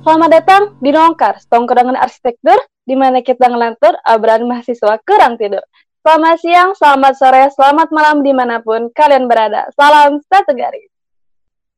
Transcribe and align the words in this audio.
Selamat 0.00 0.32
datang 0.32 0.62
di 0.80 0.96
Nongkar, 0.96 1.44
Tongkrongan 1.44 1.92
Arsitektur, 1.92 2.56
di 2.88 2.96
mana 2.96 3.20
kita 3.20 3.52
ngelantur 3.52 4.00
obrolan 4.08 4.48
mahasiswa 4.48 4.96
kurang 5.04 5.36
tidur. 5.36 5.60
Selamat 6.00 6.40
siang, 6.40 6.72
selamat 6.72 7.12
sore, 7.20 7.44
selamat 7.52 7.92
malam 7.92 8.24
di 8.24 8.32
mana 8.32 8.64
pun 8.64 8.88
kalian 8.96 9.28
berada. 9.28 9.68
Salam 9.76 10.16
satu 10.24 10.56
garis. 10.56 10.88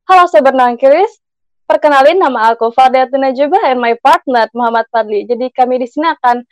Halo 0.06 0.30
Sobat 0.30 0.54
Nongkiris, 0.54 1.18
perkenalin 1.66 2.22
nama 2.22 2.54
aku 2.54 2.70
Fardiatuna 2.70 3.34
Najubah 3.34 3.74
and 3.74 3.82
my 3.82 3.98
partner 3.98 4.46
Muhammad 4.54 4.86
Fadli. 4.94 5.26
Jadi 5.26 5.50
kami 5.50 5.82
di 5.82 5.90
sini 5.90 6.06
akan 6.06 6.46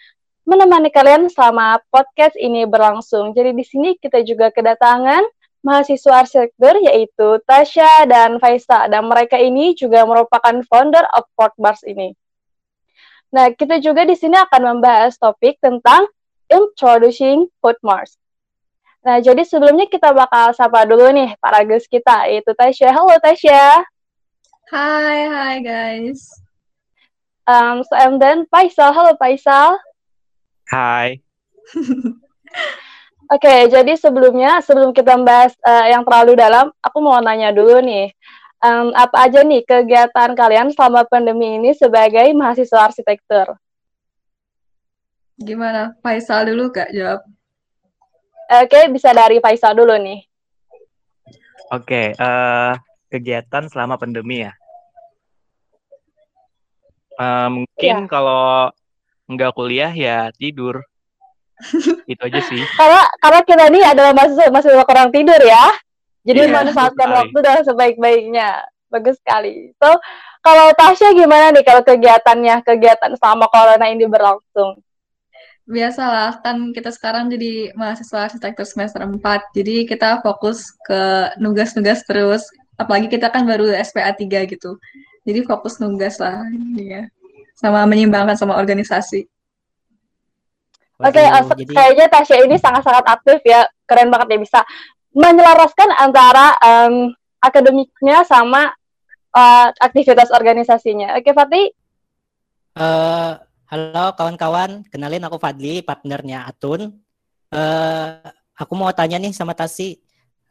menemani 0.50 0.90
kalian 0.90 1.30
selama 1.30 1.78
podcast 1.94 2.34
ini 2.34 2.66
berlangsung. 2.66 3.30
Jadi 3.30 3.54
di 3.54 3.62
sini 3.62 3.94
kita 3.94 4.26
juga 4.26 4.50
kedatangan 4.50 5.22
mahasiswa 5.60 6.24
arsitektur 6.24 6.74
yaitu 6.80 7.28
Tasya 7.44 8.08
dan 8.08 8.40
Faisa 8.40 8.88
dan 8.88 9.04
mereka 9.06 9.36
ini 9.36 9.76
juga 9.76 10.04
merupakan 10.08 10.60
founder 10.66 11.04
of 11.12 11.28
Port 11.36 11.52
Bars 11.60 11.84
ini. 11.84 12.16
Nah, 13.30 13.54
kita 13.54 13.78
juga 13.78 14.02
di 14.02 14.18
sini 14.18 14.34
akan 14.34 14.76
membahas 14.76 15.14
topik 15.14 15.62
tentang 15.62 16.10
introducing 16.50 17.46
Food 17.62 17.78
Mars. 17.86 18.18
Nah, 19.00 19.22
jadi 19.22 19.46
sebelumnya 19.46 19.86
kita 19.86 20.12
bakal 20.12 20.52
sapa 20.52 20.84
dulu 20.84 21.08
nih 21.14 21.32
para 21.38 21.62
guys 21.64 21.86
kita, 21.86 22.26
yaitu 22.26 22.52
Tasya. 22.52 22.90
Halo 22.90 23.16
Tasya. 23.22 23.86
Hai, 24.68 25.18
hai 25.30 25.56
guys. 25.62 26.26
Um, 27.46 27.82
so 27.86 27.94
and 27.96 28.18
then 28.20 28.44
Faisal. 28.50 28.92
Halo 28.92 29.14
Faisal. 29.16 29.78
Hai. 30.68 31.22
Oke, 33.30 33.46
okay, 33.46 33.70
jadi 33.70 33.94
sebelumnya 33.94 34.58
sebelum 34.58 34.90
kita 34.90 35.14
membahas 35.14 35.54
uh, 35.62 35.86
yang 35.86 36.02
terlalu 36.02 36.34
dalam, 36.34 36.66
aku 36.82 36.98
mau 36.98 37.14
nanya 37.22 37.54
dulu 37.54 37.78
nih, 37.78 38.10
um, 38.58 38.90
apa 38.90 39.30
aja 39.30 39.46
nih 39.46 39.62
kegiatan 39.62 40.34
kalian 40.34 40.74
selama 40.74 41.06
pandemi 41.06 41.62
ini 41.62 41.70
sebagai 41.70 42.26
mahasiswa 42.34 42.90
arsitektur? 42.90 43.54
Gimana? 45.38 45.94
Faisal 46.02 46.50
dulu 46.50 46.74
kak 46.74 46.90
jawab. 46.90 47.22
Oke, 48.50 48.66
okay, 48.66 48.84
bisa 48.90 49.14
dari 49.14 49.38
Faisal 49.38 49.78
dulu 49.78 49.94
nih. 49.94 50.26
Oke, 51.70 52.10
okay, 52.10 52.18
uh, 52.18 52.26
eh, 52.26 52.72
kegiatan 53.14 53.70
selama 53.70 53.94
pandemi 53.94 54.42
ya. 54.42 54.58
Uh, 57.14 57.62
mungkin 57.62 57.94
ya. 57.94 58.10
kalau 58.10 58.74
nggak 59.30 59.54
kuliah 59.54 59.94
ya 59.94 60.34
tidur 60.34 60.82
itu 62.12 62.22
aja 62.22 62.40
sih. 62.48 62.60
Karena 62.76 63.02
karena 63.20 63.40
kita 63.44 63.64
ini 63.72 63.80
adalah 63.84 64.12
mahasiswa 64.16 64.48
mahasiswa 64.48 64.84
kurang 64.84 65.10
tidur 65.12 65.40
ya. 65.40 65.64
Jadi 66.24 66.40
yeah, 66.46 66.52
manfaatkan 66.52 67.08
waktu 67.08 67.38
dengan 67.40 67.62
sebaik-baiknya. 67.64 68.48
Bagus 68.90 69.16
sekali. 69.22 69.70
So 69.78 69.88
kalau 70.42 70.74
Tasya 70.74 71.14
gimana 71.14 71.54
nih 71.54 71.62
kalau 71.62 71.82
kegiatannya 71.86 72.66
kegiatan 72.66 73.14
selama 73.16 73.46
corona 73.48 73.86
ini 73.86 74.04
berlangsung? 74.10 74.82
Biasalah 75.70 76.42
kan 76.42 76.74
kita 76.74 76.90
sekarang 76.90 77.30
jadi 77.30 77.70
mahasiswa 77.78 78.26
arsitektur 78.26 78.66
semester 78.66 79.06
4 79.06 79.22
jadi 79.54 79.86
kita 79.86 80.18
fokus 80.26 80.74
ke 80.82 81.32
nugas-nugas 81.38 82.02
terus. 82.02 82.42
Apalagi 82.74 83.12
kita 83.12 83.30
kan 83.30 83.46
baru 83.46 83.70
SPA 83.78 84.10
3 84.10 84.50
gitu. 84.50 84.74
Jadi 85.22 85.46
fokus 85.46 85.78
nugas 85.78 86.18
lah 86.18 86.42
ya 86.74 87.06
sama 87.60 87.84
menyimbangkan 87.84 88.40
sama 88.40 88.56
organisasi 88.56 89.28
Oke, 91.00 91.16
okay, 91.16 91.26
uh, 91.32 91.42
jadi... 91.56 91.72
kayaknya 91.72 92.06
Tasya 92.12 92.36
ini 92.44 92.56
sangat-sangat 92.60 93.04
aktif 93.08 93.40
ya, 93.48 93.64
keren 93.88 94.12
banget 94.12 94.36
ya 94.36 94.38
bisa 94.38 94.60
menyelaraskan 95.16 95.88
antara 95.96 96.60
um, 96.60 97.08
akademiknya 97.40 98.20
sama 98.28 98.68
uh, 99.32 99.68
aktivitas 99.80 100.28
organisasinya. 100.28 101.16
Oke, 101.16 101.32
okay, 101.32 101.34
Fatih. 101.34 101.66
Uh, 102.76 103.40
halo 103.72 104.12
kawan-kawan, 104.12 104.84
kenalin 104.92 105.24
aku 105.24 105.40
Fadli, 105.40 105.80
partnernya 105.80 106.44
Atun. 106.44 107.00
Uh, 107.48 108.20
aku 108.52 108.72
mau 108.76 108.92
tanya 108.92 109.16
nih 109.16 109.32
sama 109.32 109.56
Tasi, 109.56 109.96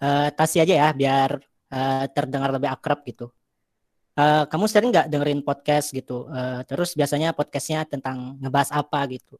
uh, 0.02 0.34
Tasi 0.34 0.66
aja 0.66 0.74
ya, 0.74 0.90
biar 0.98 1.38
uh, 1.70 2.06
terdengar 2.10 2.50
lebih 2.50 2.74
akrab 2.74 3.06
gitu. 3.06 3.30
Uh, 4.18 4.50
kamu 4.50 4.66
sering 4.66 4.90
nggak 4.90 5.08
dengerin 5.14 5.46
podcast 5.46 5.94
gitu? 5.94 6.26
Uh, 6.28 6.66
terus 6.66 6.98
biasanya 6.98 7.38
podcastnya 7.38 7.86
tentang 7.86 8.36
ngebahas 8.42 8.74
apa 8.76 9.06
gitu? 9.14 9.38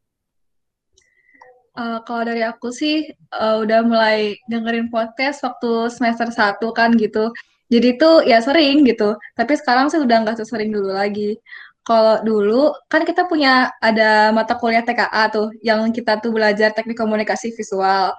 Uh, 1.70 2.02
kalau 2.02 2.26
dari 2.26 2.42
aku 2.42 2.74
sih 2.74 3.06
uh, 3.30 3.62
udah 3.62 3.86
mulai 3.86 4.34
dengerin 4.50 4.90
podcast 4.90 5.46
waktu 5.46 5.86
semester 5.94 6.26
1 6.26 6.58
kan 6.74 6.90
gitu. 6.98 7.30
Jadi 7.70 7.94
itu 7.94 8.10
ya 8.26 8.42
sering 8.42 8.82
gitu. 8.82 9.14
Tapi 9.38 9.54
sekarang 9.54 9.86
sih 9.88 10.02
udah 10.02 10.26
nggak 10.26 10.42
sesering 10.42 10.74
dulu 10.74 10.90
lagi. 10.90 11.38
Kalau 11.86 12.20
dulu 12.26 12.74
kan 12.90 13.06
kita 13.06 13.24
punya 13.30 13.70
ada 13.78 14.34
mata 14.34 14.58
kuliah 14.58 14.82
TKA 14.82 15.30
tuh 15.30 15.54
yang 15.62 15.86
kita 15.94 16.18
tuh 16.18 16.34
belajar 16.34 16.74
teknik 16.74 16.98
komunikasi 16.98 17.54
visual. 17.54 18.12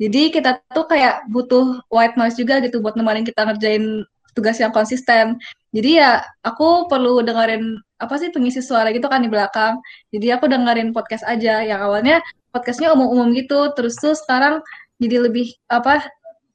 Jadi 0.00 0.32
kita 0.32 0.64
tuh 0.72 0.88
kayak 0.88 1.28
butuh 1.28 1.84
white 1.92 2.16
noise 2.16 2.34
juga 2.40 2.56
gitu 2.64 2.80
buat 2.80 2.96
nemenin 2.96 3.28
kita 3.28 3.44
ngerjain 3.44 4.08
tugas 4.32 4.56
yang 4.56 4.72
konsisten. 4.72 5.36
Jadi 5.76 6.00
ya 6.00 6.24
aku 6.40 6.88
perlu 6.88 7.20
dengerin 7.20 7.76
apa 8.00 8.14
sih 8.16 8.32
pengisi 8.32 8.64
suara 8.64 8.88
gitu 8.90 9.06
kan 9.06 9.20
di 9.20 9.28
belakang. 9.28 9.76
Jadi 10.10 10.32
aku 10.32 10.48
dengerin 10.48 10.96
podcast 10.96 11.22
aja. 11.28 11.60
Yang 11.60 11.80
awalnya 11.84 12.16
podcastnya 12.50 12.90
umum-umum 12.96 13.36
gitu. 13.36 13.70
Terus 13.76 14.00
tuh 14.00 14.16
sekarang 14.16 14.64
jadi 14.96 15.28
lebih 15.28 15.52
apa 15.68 16.02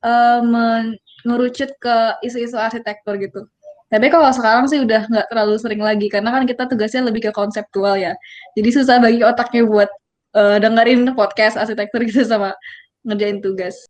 uh, 0.01 0.41
mengerucut 0.41 1.71
ke 1.77 1.95
isu-isu 2.25 2.57
arsitektur 2.57 3.21
gitu. 3.21 3.45
Tapi 3.93 4.09
kalau 4.09 4.27
sekarang 4.33 4.65
sih 4.65 4.81
udah 4.81 5.05
nggak 5.05 5.27
terlalu 5.29 5.55
sering 5.61 5.81
lagi. 5.85 6.09
Karena 6.09 6.33
kan 6.33 6.43
kita 6.49 6.65
tugasnya 6.65 7.05
lebih 7.05 7.29
ke 7.29 7.31
konseptual 7.31 7.95
ya. 7.95 8.17
Jadi 8.57 8.69
susah 8.73 8.97
bagi 8.97 9.21
otaknya 9.21 9.63
buat 9.69 9.89
uh, 10.33 10.57
dengerin 10.57 11.13
podcast 11.13 11.55
arsitektur 11.61 12.01
gitu 12.03 12.25
sama 12.25 12.57
ngerjain 13.05 13.39
tugas. 13.39 13.85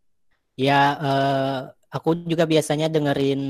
Ya 0.59 0.99
uh, 0.99 1.59
aku 1.91 2.19
juga 2.27 2.43
biasanya 2.43 2.91
dengerin 2.91 3.41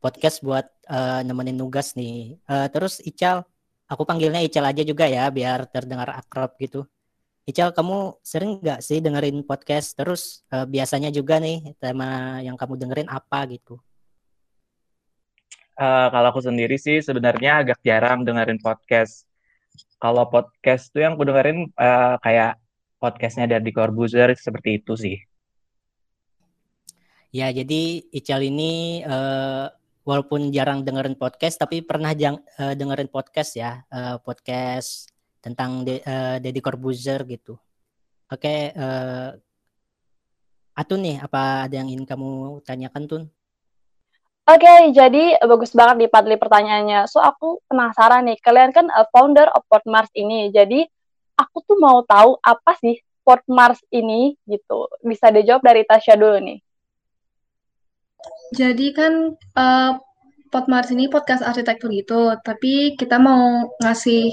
podcast 0.00 0.44
buat 0.44 0.66
uh, 0.88 1.20
nemenin 1.26 1.58
tugas 1.58 1.96
nih 1.98 2.38
uh, 2.48 2.68
terus 2.70 3.00
Ical 3.02 3.46
aku 3.88 4.02
panggilnya 4.04 4.42
Ical 4.44 4.66
aja 4.68 4.82
juga 4.82 5.08
ya 5.08 5.28
biar 5.32 5.66
terdengar 5.70 6.12
akrab 6.12 6.54
gitu 6.60 6.86
Ical, 7.46 7.70
kamu 7.70 8.18
sering 8.26 8.58
nggak 8.58 8.82
sih 8.82 8.98
dengerin 8.98 9.46
podcast? 9.46 9.94
Terus 9.94 10.42
uh, 10.50 10.66
biasanya 10.66 11.14
juga 11.14 11.38
nih 11.38 11.78
tema 11.78 12.42
yang 12.42 12.58
kamu 12.58 12.74
dengerin 12.74 13.06
apa 13.06 13.46
gitu? 13.46 13.78
Uh, 15.78 16.10
kalau 16.10 16.34
aku 16.34 16.42
sendiri 16.42 16.74
sih 16.74 16.98
sebenarnya 16.98 17.62
agak 17.62 17.78
jarang 17.86 18.26
dengerin 18.26 18.58
podcast. 18.58 19.30
Kalau 20.02 20.26
podcast 20.26 20.90
tuh 20.90 21.06
yang 21.06 21.14
aku 21.14 21.22
dengerin 21.22 21.70
uh, 21.78 22.18
kayak 22.18 22.58
podcastnya 22.98 23.46
dari 23.46 23.70
Corbuzier 23.70 24.34
seperti 24.34 24.82
itu 24.82 24.98
sih. 24.98 25.16
Ya, 27.30 27.54
jadi 27.54 28.10
Ical 28.10 28.42
ini 28.42 29.06
uh, 29.06 29.70
walaupun 30.06 30.54
jarang 30.54 30.86
dengerin 30.86 31.18
podcast, 31.18 31.58
tapi 31.58 31.82
pernah 31.82 32.14
jang, 32.14 32.38
uh, 32.62 32.78
dengerin 32.78 33.10
podcast 33.10 33.58
ya, 33.58 33.82
uh, 33.90 34.22
podcast 34.22 35.10
tentang 35.42 35.82
De, 35.82 35.98
uh, 36.06 36.38
Deddy 36.38 36.62
Corbuzier 36.62 37.26
gitu. 37.26 37.58
Oke, 38.30 38.46
okay, 38.46 38.60
uh, 38.78 39.34
Atun 40.76 41.02
nih, 41.02 41.16
apa 41.24 41.66
ada 41.66 41.74
yang 41.80 41.88
ingin 41.88 42.04
kamu 42.04 42.60
tanyakan 42.62 43.04
Tun? 43.08 43.22
Oke, 44.46 44.62
okay, 44.62 44.92
jadi 44.94 45.40
bagus 45.42 45.74
banget 45.74 46.06
nih 46.06 46.10
Padli 46.12 46.36
pertanyaannya. 46.38 47.08
So 47.10 47.18
aku 47.18 47.64
penasaran 47.66 48.28
nih, 48.28 48.38
kalian 48.44 48.70
kan 48.70 48.86
founder 49.10 49.50
of 49.56 49.64
Port 49.66 49.82
Mars 49.88 50.12
ini. 50.14 50.52
Jadi 50.54 50.86
aku 51.34 51.64
tuh 51.64 51.80
mau 51.80 52.04
tahu 52.04 52.38
apa 52.44 52.76
sih 52.78 53.00
Port 53.26 53.42
Mars 53.48 53.80
ini 53.88 54.38
gitu. 54.46 54.86
Bisa 55.02 55.32
dijawab 55.32 55.64
dari 55.64 55.82
Tasya 55.82 56.14
dulu 56.14 56.38
nih. 56.44 56.62
Jadi 58.54 58.94
kan 58.94 59.34
uh, 59.58 59.92
Port 60.50 60.66
Mars 60.70 60.94
ini 60.94 61.10
podcast 61.10 61.42
arsitektur 61.42 61.90
gitu, 61.90 62.32
tapi 62.46 62.94
kita 62.94 63.18
mau 63.18 63.66
ngasih 63.82 64.30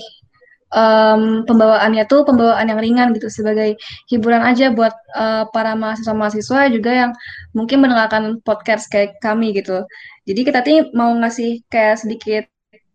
um, 0.74 1.46
pembawaannya 1.46 2.04
tuh 2.10 2.26
pembawaan 2.26 2.70
yang 2.70 2.82
ringan 2.82 3.08
gitu 3.16 3.30
sebagai 3.30 3.78
hiburan 4.10 4.42
aja 4.42 4.74
buat 4.74 4.94
uh, 5.16 5.50
para 5.54 5.78
mahasiswa-mahasiswa 5.78 6.74
juga 6.74 6.92
yang 6.92 7.12
mungkin 7.54 7.82
mendengarkan 7.82 8.42
podcast 8.42 8.90
kayak 8.90 9.22
kami 9.22 9.54
gitu. 9.56 9.86
Jadi 10.30 10.42
kita 10.46 10.60
tuh 10.66 10.90
mau 10.98 11.14
ngasih 11.14 11.64
kayak 11.70 12.02
sedikit 12.02 12.44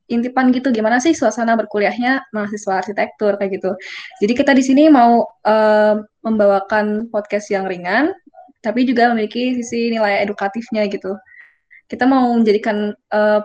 intipan 0.09 0.49
gitu 0.57 0.73
gimana 0.73 0.97
sih 1.05 1.13
suasana 1.13 1.53
berkuliahnya 1.53 2.33
mahasiswa 2.33 2.81
arsitektur 2.81 3.37
kayak 3.37 3.61
gitu. 3.61 3.71
Jadi 4.25 4.33
kita 4.33 4.53
di 4.57 4.65
sini 4.65 4.89
mau 4.89 5.29
uh, 5.45 5.95
membawakan 6.25 7.13
podcast 7.13 7.53
yang 7.53 7.69
ringan 7.69 8.17
tapi 8.59 8.85
juga 8.87 9.11
memiliki 9.15 9.59
sisi 9.63 9.95
nilai 9.95 10.23
edukatifnya 10.27 10.87
gitu. 10.91 11.15
Kita 11.89 12.05
mau 12.05 12.35
menjadikan 12.37 12.93
uh, 13.15 13.41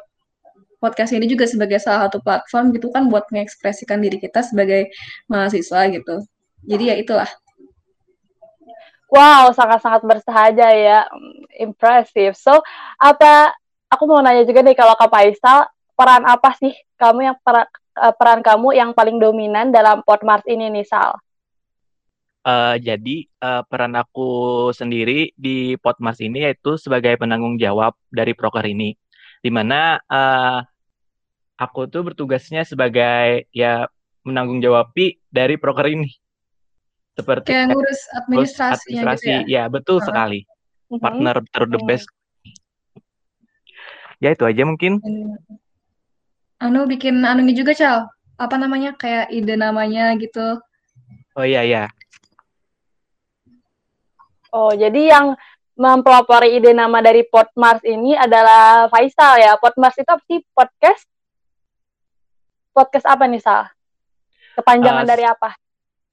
podcast 0.84 1.16
ini 1.16 1.32
juga 1.32 1.48
sebagai 1.48 1.80
salah 1.80 2.12
satu 2.12 2.20
platform 2.20 2.76
gitu 2.76 2.92
kan 2.92 3.08
buat 3.08 3.24
mengekspresikan 3.32 4.04
diri 4.04 4.20
kita 4.20 4.44
sebagai 4.44 4.92
mahasiswa 5.32 5.88
gitu. 5.88 6.20
Jadi 6.68 6.84
ya 6.92 6.96
itulah. 7.00 7.30
Wow, 9.14 9.54
sangat-sangat 9.54 10.02
bersahaja 10.04 10.68
ya. 10.74 11.06
Impressive. 11.62 12.34
So, 12.34 12.66
apa 12.98 13.54
aku 13.88 14.10
mau 14.10 14.20
nanya 14.26 14.42
juga 14.44 14.66
nih 14.66 14.74
kalau 14.74 14.98
Kak 14.98 15.14
Faisal, 15.14 15.70
peran 15.94 16.26
apa 16.26 16.58
sih 16.58 16.74
kamu 16.98 17.20
yang 17.32 17.38
per, 17.46 17.70
uh, 17.94 18.14
peran 18.18 18.42
kamu 18.42 18.74
yang 18.74 18.90
paling 18.92 19.22
dominan 19.22 19.70
dalam 19.70 20.02
Podmars 20.02 20.44
ini 20.50 20.74
nih 20.74 20.84
Sal? 20.90 21.14
Uh, 22.44 22.76
jadi 22.76 23.24
uh, 23.40 23.64
peran 23.64 23.96
aku 23.96 24.68
sendiri 24.76 25.32
di 25.40 25.80
Podmars 25.80 26.20
ini 26.20 26.44
yaitu 26.44 26.76
sebagai 26.76 27.16
penanggung 27.16 27.56
jawab 27.56 27.96
dari 28.12 28.36
proker 28.36 28.68
ini, 28.68 29.00
di 29.40 29.48
mana 29.48 29.96
uh, 30.12 30.60
aku 31.56 31.88
tuh 31.88 32.04
bertugasnya 32.04 32.68
sebagai 32.68 33.48
ya 33.56 33.88
menanggung 34.28 34.60
jawabi 34.60 35.24
dari 35.32 35.56
proker 35.56 35.88
ini. 35.96 36.12
Seperti 37.16 37.56
kayak 37.56 37.72
ngurus 37.72 38.02
administrasi, 38.12 38.92
administrasi 38.92 39.24
gitu 39.24 39.48
ya? 39.48 39.64
ya 39.64 39.72
betul 39.72 39.98
uh 40.02 40.04
sekali. 40.04 40.44
Uh-huh. 40.92 41.00
Partner 41.00 41.36
ter 41.48 41.64
the 41.72 41.80
best. 41.88 42.12
Ya 44.20 44.36
itu 44.36 44.44
aja 44.44 44.68
mungkin. 44.68 45.00
Anu 46.60 46.92
bikin 46.92 47.24
anu 47.24 47.40
ini 47.48 47.56
juga 47.56 47.72
Cal. 47.72 48.12
Apa 48.36 48.60
namanya 48.60 49.00
kayak 49.00 49.32
ide 49.32 49.56
namanya 49.56 50.12
gitu. 50.20 50.60
Oh 51.40 51.48
iya 51.48 51.64
iya. 51.64 51.88
Oh, 54.54 54.70
jadi 54.70 55.18
yang 55.18 55.34
mempelopori 55.74 56.62
ide 56.62 56.78
nama 56.78 57.02
dari 57.02 57.26
Podmars 57.26 57.82
ini 57.82 58.14
adalah 58.14 58.86
Faisal 58.86 59.42
ya. 59.42 59.58
Podmars 59.58 59.98
itu 59.98 60.06
apa 60.06 60.22
sih? 60.30 60.46
Podcast? 60.54 61.10
Podcast 62.70 63.10
apa 63.10 63.26
nih, 63.26 63.42
Sal? 63.42 63.66
Kepanjangan 64.54 65.06
uh, 65.06 65.10
dari 65.10 65.26
apa? 65.26 65.58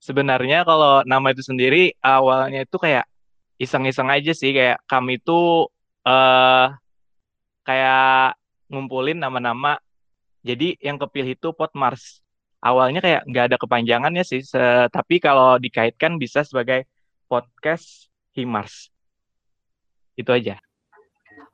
Sebenarnya 0.01 0.65
kalau 0.65 1.05
nama 1.05 1.29
itu 1.29 1.45
sendiri 1.45 1.93
awalnya 2.01 2.65
itu 2.65 2.81
kayak 2.81 3.05
iseng-iseng 3.61 4.09
aja 4.09 4.33
sih 4.33 4.49
kayak 4.49 4.81
kami 4.89 5.21
itu 5.21 5.69
uh, 6.09 6.73
kayak 7.61 8.33
ngumpulin 8.73 9.21
nama-nama. 9.21 9.77
Jadi 10.41 10.81
yang 10.81 10.97
kepilih 10.97 11.37
itu 11.37 11.53
Podmars. 11.53 12.25
Awalnya 12.61 13.05
kayak 13.05 13.21
nggak 13.29 13.45
ada 13.53 13.57
kepanjangannya 13.57 14.21
sih, 14.21 14.41
tapi 14.89 15.17
kalau 15.17 15.57
dikaitkan 15.57 16.21
bisa 16.21 16.45
sebagai 16.45 16.85
podcast 17.25 18.10
Himars. 18.35 18.91
Itu 20.15 20.31
aja. 20.31 20.59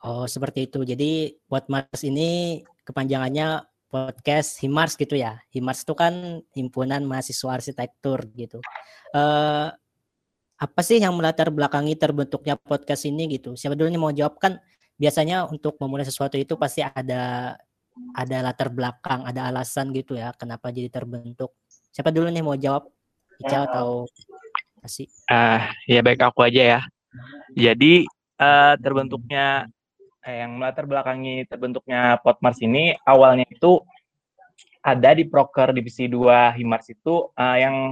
Oh, 0.06 0.29
seperti 0.29 0.69
itu. 0.69 0.85
Jadi 0.85 1.35
buat 1.50 1.65
Mars 1.68 2.01
ini 2.06 2.62
kepanjangannya 2.85 3.65
podcast 3.88 4.59
Himars 4.62 4.94
gitu 5.00 5.18
ya. 5.18 5.41
Himars 5.50 5.81
itu 5.81 5.94
kan 5.97 6.44
himpunan 6.53 7.01
mahasiswa 7.07 7.57
arsitektur 7.57 8.27
gitu. 8.35 8.62
Uh, 9.15 9.71
apa 10.57 10.81
sih 10.81 10.97
yang 10.97 11.13
melatar 11.13 11.53
belakangi 11.53 11.97
terbentuknya 11.97 12.57
podcast 12.57 13.06
ini 13.06 13.38
gitu? 13.38 13.53
Siapa 13.53 13.77
dulu 13.77 13.88
nih 13.89 14.01
mau 14.01 14.13
jawab 14.13 14.41
kan 14.41 14.57
biasanya 14.97 15.45
untuk 15.45 15.77
memulai 15.77 16.06
sesuatu 16.06 16.35
itu 16.35 16.57
pasti 16.57 16.81
ada 16.81 17.53
ada 18.13 18.38
latar 18.45 18.69
belakang, 18.69 19.25
ada 19.25 19.50
alasan 19.50 19.89
gitu 19.94 20.18
ya 20.18 20.33
kenapa 20.33 20.69
jadi 20.73 20.89
terbentuk. 20.89 21.53
Siapa 21.94 22.13
dulu 22.13 22.30
nih 22.30 22.45
mau 22.45 22.57
jawab? 22.57 22.89
Ica 23.38 23.69
atau 23.69 24.09
kasih? 24.88 25.07
Uh, 25.28 25.62
ya 25.84 26.00
baik 26.00 26.24
aku 26.24 26.48
aja 26.48 26.80
ya. 26.80 26.81
Jadi 27.54 28.07
uh, 28.39 28.74
terbentuknya 28.80 29.68
eh, 30.24 30.42
yang 30.48 30.56
melatar 30.56 30.88
belakangi 30.88 31.44
terbentuknya 31.51 32.16
Potmars 32.24 32.63
ini 32.63 32.95
awalnya 33.04 33.44
itu 33.51 33.84
ada 34.80 35.12
di 35.12 35.28
proker 35.28 35.75
divisi 35.75 36.07
2 36.07 36.56
Himars 36.56 36.88
itu 36.88 37.28
uh, 37.36 37.57
yang 37.60 37.92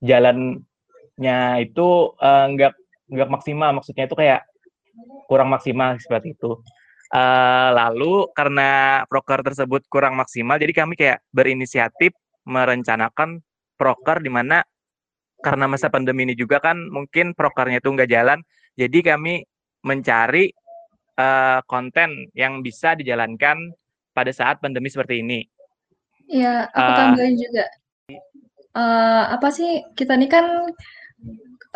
jalannya 0.00 1.40
itu 1.60 1.88
nggak 2.16 2.72
uh, 2.72 2.78
nggak 3.12 3.30
maksimal 3.30 3.70
maksudnya 3.76 4.08
itu 4.08 4.16
kayak 4.16 4.48
kurang 5.28 5.52
maksimal 5.52 6.00
seperti 6.00 6.32
itu. 6.32 6.56
Uh, 7.06 7.70
lalu 7.70 8.26
karena 8.34 9.02
proker 9.06 9.38
tersebut 9.46 9.86
kurang 9.86 10.18
maksimal, 10.18 10.58
jadi 10.58 10.74
kami 10.74 10.98
kayak 10.98 11.22
berinisiatif 11.30 12.10
merencanakan 12.42 13.46
proker 13.78 14.18
di 14.18 14.26
mana 14.26 14.66
karena 15.46 15.70
masa 15.70 15.86
pandemi 15.86 16.26
ini 16.26 16.34
juga 16.34 16.58
kan 16.58 16.74
mungkin 16.90 17.30
prokernya 17.30 17.78
itu 17.78 17.94
nggak 17.94 18.10
jalan, 18.10 18.42
jadi 18.74 19.14
kami 19.14 19.46
mencari 19.86 20.50
uh, 21.14 21.62
konten 21.70 22.26
yang 22.34 22.66
bisa 22.66 22.98
dijalankan 22.98 23.70
pada 24.10 24.34
saat 24.34 24.58
pandemi 24.58 24.90
seperti 24.90 25.22
ini. 25.22 25.46
Iya, 26.26 26.66
aku 26.74 26.90
uh, 26.90 26.98
tambahin 26.98 27.38
juga. 27.38 27.64
Uh, 28.74 29.24
apa 29.38 29.48
sih 29.54 29.86
kita 29.94 30.18
ini 30.18 30.26
kan 30.26 30.66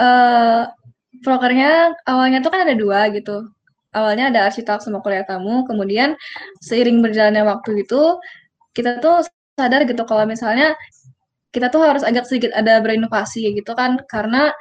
uh, 0.02 0.66
prokernya 1.22 1.94
awalnya 2.10 2.42
tuh 2.42 2.50
kan 2.50 2.66
ada 2.66 2.74
dua 2.74 3.06
gitu. 3.14 3.46
Awalnya 3.94 4.34
ada 4.34 4.50
arsitek 4.50 4.82
sama 4.82 4.98
kuliah 4.98 5.22
tamu, 5.22 5.62
kemudian 5.66 6.18
seiring 6.58 6.98
berjalannya 6.98 7.46
waktu 7.46 7.86
itu 7.86 8.18
kita 8.74 8.98
tuh 8.98 9.22
sadar 9.54 9.86
gitu 9.86 10.02
kalau 10.06 10.26
misalnya 10.26 10.74
kita 11.50 11.70
tuh 11.70 11.82
harus 11.82 12.02
agak 12.06 12.26
sedikit 12.30 12.54
ada 12.54 12.78
berinovasi 12.78 13.50
gitu 13.54 13.74
kan 13.74 13.98
karena 14.06 14.54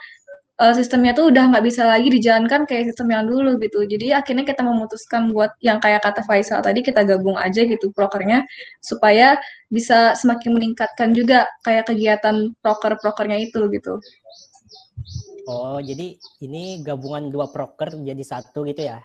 uh, 0.60 0.74
sistemnya 0.76 1.16
tuh 1.16 1.32
udah 1.32 1.56
nggak 1.56 1.66
bisa 1.66 1.88
lagi 1.88 2.12
dijalankan 2.12 2.68
kayak 2.68 2.92
sistem 2.92 3.08
yang 3.16 3.26
dulu 3.26 3.56
gitu. 3.64 3.88
Jadi 3.88 4.12
akhirnya 4.12 4.44
kita 4.46 4.62
memutuskan 4.62 5.32
buat 5.32 5.56
yang 5.64 5.80
kayak 5.80 6.04
kata 6.04 6.22
Faisal 6.28 6.60
tadi 6.60 6.84
kita 6.84 7.08
gabung 7.08 7.40
aja 7.40 7.64
gitu 7.64 7.90
prokernya 7.96 8.44
supaya 8.84 9.40
bisa 9.72 10.14
semakin 10.20 10.60
meningkatkan 10.60 11.16
juga 11.16 11.48
kayak 11.64 11.90
kegiatan 11.90 12.52
proker-prokernya 12.60 13.40
itu 13.50 13.66
gitu. 13.72 13.98
Oh, 15.50 15.82
jadi 15.82 16.14
ini 16.46 16.86
gabungan 16.86 17.34
dua 17.34 17.50
proker 17.50 17.98
jadi 17.98 18.22
satu 18.22 18.68
gitu 18.70 18.86
ya? 18.86 19.02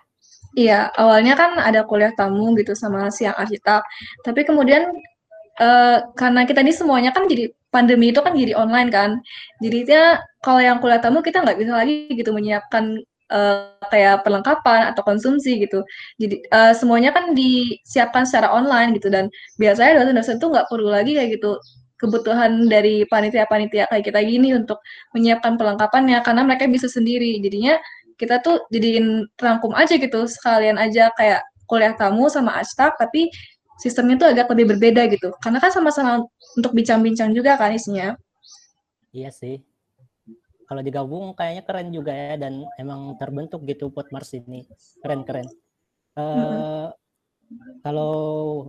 Iya, 0.54 0.92
awalnya 0.94 1.34
kan 1.34 1.56
ada 1.58 1.82
kuliah 1.88 2.12
tamu 2.12 2.52
gitu 2.60 2.76
sama 2.76 3.08
siang 3.08 3.34
arsitek. 3.34 3.81
Tapi 4.22 4.44
kemudian 4.44 4.86
uh, 5.58 5.98
karena 6.14 6.44
kita 6.44 6.60
ini 6.60 6.70
semuanya 6.76 7.10
kan 7.16 7.25
jadi 7.26 7.50
pandemi 7.75 8.15
itu 8.15 8.23
kan 8.23 8.38
jadi 8.38 8.55
online 8.55 8.91
kan. 8.94 9.11
Jadinya 9.59 10.23
kalau 10.47 10.62
yang 10.62 10.79
kuliah 10.79 11.03
tamu 11.03 11.19
kita 11.26 11.43
nggak 11.43 11.59
bisa 11.59 11.73
lagi 11.75 12.06
gitu 12.15 12.31
menyiapkan 12.31 13.03
uh, 13.35 13.75
kayak 13.91 14.23
perlengkapan 14.23 14.94
atau 14.94 15.03
konsumsi 15.03 15.59
gitu. 15.67 15.82
Jadi 16.23 16.47
uh, 16.55 16.71
semuanya 16.71 17.11
kan 17.11 17.35
disiapkan 17.35 18.23
secara 18.23 18.55
online 18.55 18.94
gitu 18.94 19.11
dan 19.11 19.26
biasanya 19.59 20.03
dosen-dosen 20.03 20.38
tuh 20.38 20.55
nggak 20.55 20.71
perlu 20.71 20.88
lagi 20.94 21.19
kayak 21.19 21.41
gitu 21.41 21.59
kebutuhan 21.99 22.69
dari 22.69 23.06
panitia-panitia 23.09 23.88
kayak 23.88 24.05
kita 24.05 24.20
gini 24.23 24.53
untuk 24.53 24.79
menyiapkan 25.17 25.56
perlengkapannya 25.56 26.20
karena 26.23 26.43
mereka 26.47 26.70
bisa 26.70 26.87
sendiri. 26.87 27.43
Jadinya 27.43 27.81
kita 28.15 28.38
tuh 28.47 28.62
jadiin 28.70 29.27
rangkum 29.43 29.75
aja 29.75 29.99
gitu 29.99 30.31
sekalian 30.31 30.79
aja 30.79 31.11
kayak 31.19 31.43
kuliah 31.67 31.97
tamu 31.97 32.29
sama 32.31 32.61
astak 32.61 32.94
tapi 33.01 33.32
sistemnya 33.81 34.15
tuh 34.20 34.29
agak 34.31 34.46
lebih 34.55 34.77
berbeda 34.77 35.10
gitu. 35.10 35.34
Karena 35.43 35.58
kan 35.58 35.70
sama-sama 35.75 36.22
untuk 36.55 36.73
bincang-bincang 36.75 37.34
juga 37.34 37.58
kan 37.58 37.75
isinya. 37.75 38.15
Iya 39.15 39.31
sih. 39.31 39.63
Kalau 40.65 40.81
digabung 40.81 41.37
kayaknya 41.37 41.63
keren 41.63 41.89
juga 41.93 42.13
ya 42.17 42.34
dan 42.41 42.65
emang 42.81 43.15
terbentuk 43.20 43.63
gitu 43.69 43.93
pot 43.93 44.08
Mars 44.11 44.32
ini. 44.32 44.65
Keren-keren. 45.05 45.46
Uh, 46.17 46.25
hmm. 46.25 46.87
Kalau 47.84 48.15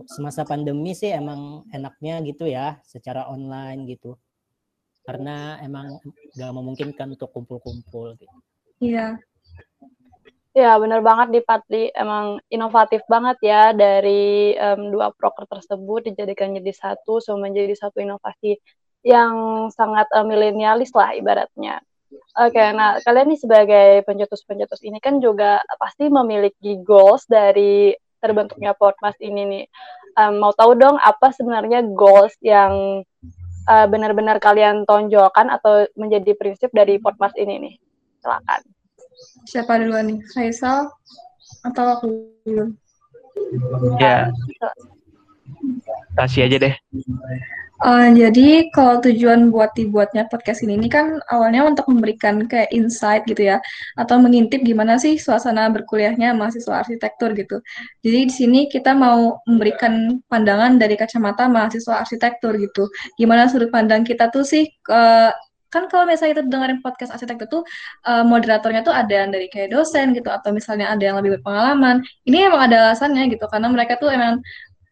semasa 0.06 0.44
pandemi 0.44 0.92
sih 0.92 1.10
emang 1.10 1.64
enaknya 1.72 2.20
gitu 2.22 2.44
ya, 2.46 2.78
secara 2.84 3.26
online 3.26 3.88
gitu. 3.88 4.14
Karena 5.06 5.56
emang 5.64 5.98
gak 6.36 6.52
memungkinkan 6.52 7.16
untuk 7.16 7.32
kumpul-kumpul 7.32 8.18
gitu. 8.20 8.36
Iya. 8.82 9.16
Ya, 10.56 10.72
benar 10.80 11.04
banget 11.04 11.36
di 11.36 11.40
Patli. 11.44 11.92
Emang 11.92 12.40
inovatif 12.48 13.04
banget 13.12 13.36
ya 13.44 13.76
dari 13.76 14.56
um, 14.56 14.88
dua 14.88 15.12
proker 15.12 15.44
tersebut 15.44 16.08
dijadikan 16.08 16.56
jadi 16.56 16.72
satu, 16.72 17.20
so 17.20 17.36
menjadi 17.36 17.76
satu 17.76 18.00
inovasi 18.00 18.56
yang 19.04 19.68
sangat 19.68 20.08
uh, 20.16 20.24
milenialis 20.24 20.96
lah 20.96 21.12
ibaratnya. 21.12 21.84
Oke, 22.40 22.56
okay, 22.56 22.72
nah 22.72 22.96
kalian 23.04 23.36
nih 23.36 23.40
sebagai 23.44 23.88
pencetus-pencetus 24.08 24.80
ini 24.88 24.96
kan 24.96 25.20
juga 25.20 25.60
pasti 25.76 26.08
memiliki 26.08 26.80
goals 26.80 27.28
dari 27.28 27.92
terbentuknya 28.24 28.72
podcast 28.72 29.20
ini 29.20 29.44
nih. 29.44 29.64
Um, 30.16 30.40
mau 30.40 30.56
tahu 30.56 30.72
dong 30.72 30.96
apa 30.96 31.36
sebenarnya 31.36 31.84
goals 31.92 32.32
yang 32.40 33.04
uh, 33.68 33.86
benar-benar 33.92 34.40
kalian 34.40 34.88
tonjolkan 34.88 35.52
atau 35.52 35.84
menjadi 36.00 36.32
prinsip 36.32 36.72
dari 36.72 36.96
podcast 36.96 37.36
ini 37.36 37.60
nih? 37.60 37.74
Silakan. 38.24 38.75
Siapa 39.46 39.78
duluan 39.78 40.10
nih? 40.10 40.18
Faisal 40.34 40.90
atau 41.62 41.84
aku 41.98 42.06
dulu? 42.46 42.74
Ya. 44.02 44.30
Kasih 46.16 46.48
aja 46.48 46.56
deh. 46.58 46.74
Uh, 47.76 48.08
jadi 48.16 48.72
kalau 48.72 49.04
tujuan 49.04 49.52
buat 49.52 49.76
dibuatnya 49.76 50.24
podcast 50.32 50.64
ini, 50.64 50.80
ini 50.80 50.88
kan 50.88 51.20
awalnya 51.28 51.60
untuk 51.68 51.84
memberikan 51.92 52.48
kayak 52.48 52.72
insight 52.72 53.28
gitu 53.28 53.52
ya, 53.52 53.60
atau 54.00 54.16
mengintip 54.16 54.64
gimana 54.64 54.96
sih 54.96 55.20
suasana 55.20 55.68
berkuliahnya 55.68 56.32
mahasiswa 56.32 56.80
arsitektur 56.80 57.36
gitu. 57.36 57.60
Jadi 58.00 58.32
di 58.32 58.32
sini 58.32 58.60
kita 58.72 58.96
mau 58.96 59.44
memberikan 59.44 60.24
pandangan 60.32 60.80
dari 60.80 60.96
kacamata 60.96 61.52
mahasiswa 61.52 62.00
arsitektur 62.00 62.56
gitu. 62.56 62.88
Gimana 63.20 63.44
sudut 63.44 63.68
pandang 63.68 64.08
kita 64.08 64.32
tuh 64.32 64.48
sih 64.48 64.64
uh, 64.88 65.28
kan 65.72 65.90
kalau 65.90 66.06
misalnya 66.06 66.38
kita 66.38 66.42
dengerin 66.46 66.78
podcast 66.80 67.10
arsitek 67.14 67.50
itu 67.50 67.60
uh, 68.06 68.22
moderatornya 68.22 68.86
tuh 68.86 68.94
ada 68.94 69.26
yang 69.26 69.30
dari 69.34 69.50
kayak 69.50 69.74
dosen 69.74 70.14
gitu 70.14 70.30
atau 70.30 70.54
misalnya 70.54 70.94
ada 70.94 71.02
yang 71.02 71.16
lebih 71.18 71.38
berpengalaman 71.40 72.06
ini 72.22 72.46
emang 72.46 72.70
ada 72.70 72.90
alasannya 72.90 73.30
gitu 73.34 73.44
karena 73.50 73.66
mereka 73.70 73.98
tuh 73.98 74.08
emang 74.14 74.38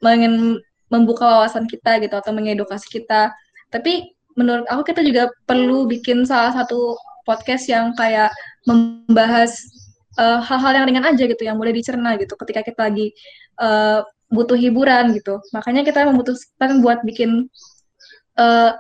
ingin 0.05 0.61
membuka 0.93 1.25
wawasan 1.25 1.65
kita 1.65 1.99
gitu 2.03 2.15
atau 2.15 2.31
mengedukasi 2.31 2.87
kita. 2.87 3.33
Tapi 3.73 4.15
menurut 4.39 4.67
aku 4.71 4.95
kita 4.95 5.01
juga 5.01 5.31
perlu 5.49 5.91
bikin 5.91 6.23
salah 6.23 6.53
satu 6.53 6.99
podcast 7.25 7.67
yang 7.71 7.91
kayak 7.97 8.31
membahas 8.69 9.57
eh, 10.21 10.41
hal-hal 10.45 10.83
yang 10.83 10.85
ringan 10.87 11.07
aja 11.09 11.25
gitu 11.25 11.43
yang 11.43 11.57
boleh 11.57 11.73
dicerna 11.73 12.15
gitu 12.21 12.37
ketika 12.39 12.61
kita 12.63 12.81
lagi 12.91 13.11
uh, 13.59 14.05
butuh 14.31 14.59
hiburan 14.59 15.15
gitu. 15.17 15.41
Makanya 15.55 15.83
kita 15.87 16.07
memutuskan 16.11 16.83
buat 16.85 17.03
bikin 17.07 17.49
uh, 18.39 18.71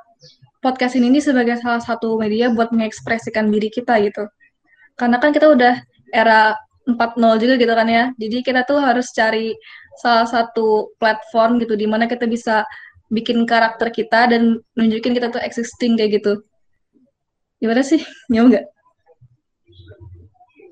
podcast 0.64 0.96
ini 0.96 1.20
sebagai 1.20 1.60
salah 1.60 1.84
satu 1.84 2.16
media 2.16 2.48
buat 2.48 2.72
mengekspresikan 2.72 3.52
diri 3.52 3.68
kita 3.68 4.00
gitu. 4.00 4.24
Karena 4.96 5.20
kan 5.20 5.36
kita 5.36 5.52
udah 5.52 5.76
era 6.08 6.56
4.0 6.88 7.20
juga 7.36 7.54
gitu 7.60 7.72
kan 7.76 7.84
ya. 7.84 8.04
Jadi 8.16 8.40
kita 8.40 8.64
tuh 8.64 8.80
harus 8.80 9.12
cari 9.12 9.52
salah 10.00 10.24
satu 10.24 10.96
platform 10.96 11.60
gitu 11.60 11.76
di 11.76 11.84
mana 11.84 12.08
kita 12.08 12.24
bisa 12.24 12.64
bikin 13.12 13.44
karakter 13.44 13.92
kita 13.92 14.32
dan 14.32 14.64
nunjukin 14.72 15.12
kita 15.12 15.28
tuh 15.28 15.44
existing 15.44 16.00
kayak 16.00 16.24
gitu. 16.24 16.40
Gimana 17.60 17.84
sih? 17.84 18.00
Nyambung 18.32 18.56
nggak? 18.56 18.66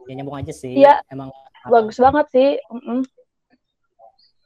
Ya 0.09 0.13
nyambung 0.17 0.37
aja 0.41 0.53
sih. 0.57 0.73
Iya. 0.73 1.05
Emang 1.13 1.29
bagus 1.69 2.01
banget 2.01 2.27
sih. 2.33 2.49
Mm 2.73 2.81
-mm. 2.81 3.01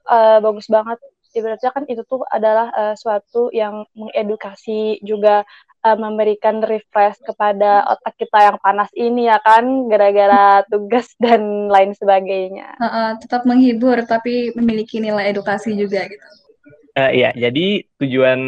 Uh, 0.06 0.38
bagus 0.38 0.66
banget. 0.70 0.98
Ibaratnya 1.36 1.70
kan 1.70 1.84
itu 1.84 2.00
tuh 2.08 2.24
adalah 2.32 2.72
uh, 2.72 2.94
suatu 2.96 3.52
yang 3.52 3.84
mengedukasi 3.92 5.04
juga 5.04 5.44
uh, 5.84 5.98
memberikan 6.00 6.64
refresh 6.64 7.20
kepada 7.20 7.84
otak 7.92 8.16
kita 8.16 8.38
yang 8.48 8.56
panas 8.64 8.88
ini 8.96 9.28
ya 9.28 9.36
kan 9.44 9.92
gara-gara 9.92 10.64
tugas 10.72 11.12
dan 11.20 11.68
lain 11.68 11.92
sebagainya. 11.92 12.80
Uh, 12.80 12.86
uh, 12.88 13.08
tetap 13.20 13.44
menghibur 13.44 14.00
tapi 14.08 14.56
memiliki 14.56 14.96
nilai 14.98 15.28
edukasi 15.28 15.76
juga 15.76 16.08
gitu. 16.08 16.26
Uh, 16.96 17.12
iya, 17.12 17.28
jadi 17.36 17.84
tujuan 18.00 18.40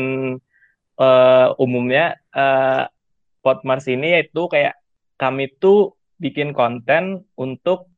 uh, 0.96 1.48
umumnya 1.60 2.16
uh, 2.32 2.88
Podmars 3.44 3.84
ini 3.86 4.16
yaitu 4.16 4.48
kayak 4.48 4.80
kami 5.20 5.52
tuh 5.60 5.94
bikin 6.16 6.56
konten 6.56 7.28
untuk 7.38 7.92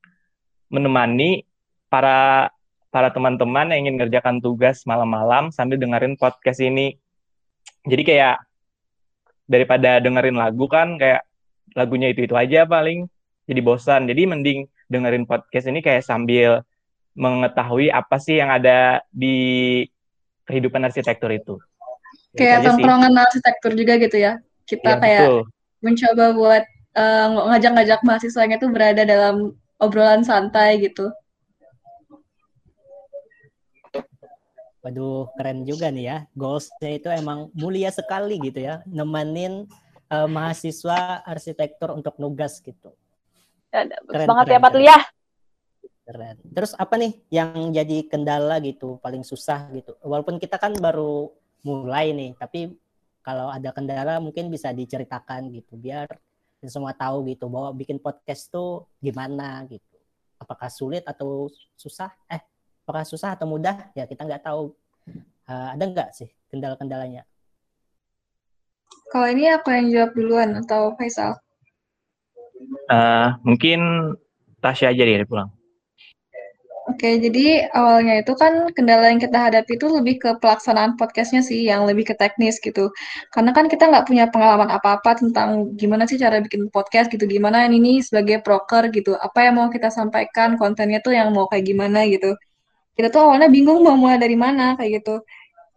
menemani 0.71 1.47
para 1.91 2.51
para 2.91 3.09
teman-teman 3.15 3.71
yang 3.71 3.87
ingin 3.87 3.97
ngerjakan 4.03 4.43
tugas 4.43 4.83
malam-malam 4.85 5.55
sambil 5.55 5.79
dengerin 5.79 6.19
podcast 6.19 6.59
ini. 6.59 6.99
Jadi 7.87 8.03
kayak 8.03 8.37
daripada 9.47 10.03
dengerin 10.03 10.37
lagu 10.37 10.67
kan 10.67 10.99
kayak 10.99 11.27
lagunya 11.75 12.11
itu 12.11 12.27
itu 12.27 12.35
aja 12.35 12.67
paling 12.67 13.07
jadi 13.47 13.61
bosan. 13.63 14.11
Jadi 14.11 14.23
mending 14.27 14.59
dengerin 14.91 15.25
podcast 15.25 15.71
ini 15.71 15.81
kayak 15.81 16.03
sambil 16.03 16.67
mengetahui 17.15 17.91
apa 17.95 18.19
sih 18.19 18.43
yang 18.43 18.51
ada 18.51 19.03
di 19.11 19.87
kehidupan 20.51 20.83
arsitektur 20.83 21.31
itu. 21.31 21.55
Kayak 22.35 22.67
tongkrongan 22.67 23.15
arsitektur 23.15 23.75
juga 23.79 23.99
gitu 24.03 24.19
ya. 24.19 24.43
Kita 24.67 24.99
ya, 24.99 25.03
kayak 25.03 25.23
betul. 25.27 25.41
mencoba 25.83 26.27
buat 26.35 26.65
uh, 26.95 27.29
ngajak-ngajak 27.55 28.01
mahasiswanya 28.03 28.59
tuh 28.59 28.71
berada 28.71 29.03
dalam 29.03 29.55
obrolan 29.79 30.23
santai 30.23 30.79
gitu 30.83 31.11
Waduh, 34.81 35.29
keren 35.37 35.69
juga 35.69 35.93
nih 35.93 36.05
ya. 36.09 36.17
Goalsnya 36.33 36.91
itu 36.97 37.09
emang 37.13 37.53
mulia 37.53 37.93
sekali 37.93 38.41
gitu 38.41 38.65
ya, 38.65 38.81
nemenin 38.89 39.69
uh, 40.09 40.29
mahasiswa 40.29 41.21
arsitektur 41.29 41.93
untuk 41.93 42.17
nugas 42.17 42.65
gitu. 42.65 42.97
Ya, 43.71 43.87
keren 43.87 44.27
banget 44.27 44.47
keren, 44.49 44.57
ya 44.57 44.65
Pak 44.65 44.75
Lia. 44.81 44.99
Keren. 46.09 46.37
Terus 46.43 46.73
apa 46.75 46.95
nih 46.97 47.13
yang 47.31 47.71
jadi 47.71 48.09
kendala 48.09 48.57
gitu, 48.65 48.97
paling 49.05 49.23
susah 49.23 49.69
gitu? 49.71 49.95
Walaupun 50.01 50.41
kita 50.41 50.57
kan 50.57 50.75
baru 50.75 51.31
mulai 51.63 52.17
nih, 52.17 52.35
tapi 52.41 52.73
kalau 53.21 53.53
ada 53.53 53.71
kendala 53.71 54.17
mungkin 54.17 54.49
bisa 54.49 54.73
diceritakan 54.73 55.53
gitu, 55.53 55.77
biar 55.77 56.09
semua 56.67 56.93
tahu 56.93 57.25
gitu 57.31 57.49
bahwa 57.49 57.73
bikin 57.73 58.01
podcast 58.01 58.49
tuh 58.49 58.89
gimana 59.01 59.65
gitu. 59.69 59.97
Apakah 60.41 60.73
sulit 60.73 61.05
atau 61.05 61.53
susah? 61.77 62.11
Eh, 62.27 62.41
apakah 62.91 63.07
susah 63.07 63.39
atau 63.39 63.47
mudah 63.47 63.95
ya 63.95 64.03
kita 64.11 64.27
nggak 64.27 64.43
tahu. 64.43 64.75
Uh, 65.47 65.79
ada 65.79 65.87
nggak 65.87 66.11
sih 66.11 66.27
kendala-kendalanya? 66.51 67.23
Kalau 69.15 69.31
ini 69.31 69.47
aku 69.47 69.71
yang 69.71 69.87
jawab 69.95 70.11
duluan 70.19 70.51
atau 70.59 70.99
Faisal? 70.99 71.39
Uh, 72.91 73.39
mungkin 73.47 73.79
Tasya 74.59 74.91
aja 74.91 75.07
deh 75.07 75.23
pulang. 75.23 75.55
Oke, 76.91 77.23
jadi 77.23 77.71
awalnya 77.71 78.19
itu 78.27 78.35
kan 78.35 78.67
kendala 78.75 79.15
yang 79.15 79.23
kita 79.23 79.39
hadapi 79.39 79.79
itu 79.79 79.87
lebih 79.87 80.19
ke 80.19 80.31
pelaksanaan 80.43 80.99
podcastnya 80.99 81.39
sih, 81.39 81.71
yang 81.71 81.87
lebih 81.87 82.11
ke 82.11 82.15
teknis 82.19 82.59
gitu. 82.59 82.91
Karena 83.31 83.55
kan 83.55 83.71
kita 83.71 83.87
nggak 83.87 84.11
punya 84.11 84.27
pengalaman 84.27 84.75
apa-apa 84.75 85.23
tentang 85.23 85.71
gimana 85.79 86.11
sih 86.11 86.19
cara 86.19 86.43
bikin 86.43 86.67
podcast 86.75 87.07
gitu, 87.15 87.31
gimana 87.31 87.71
ini 87.71 88.03
sebagai 88.03 88.43
broker 88.43 88.91
gitu, 88.91 89.15
apa 89.15 89.39
yang 89.47 89.63
mau 89.63 89.71
kita 89.71 89.87
sampaikan, 89.87 90.59
kontennya 90.59 90.99
tuh 90.99 91.15
yang 91.15 91.31
mau 91.31 91.47
kayak 91.47 91.71
gimana 91.71 92.11
gitu 92.11 92.35
kita 92.95 93.09
tuh 93.13 93.21
awalnya 93.27 93.49
bingung 93.49 93.81
mau 93.83 93.97
mulai 93.97 94.19
dari 94.19 94.35
mana 94.35 94.75
kayak 94.79 95.03
gitu. 95.03 95.23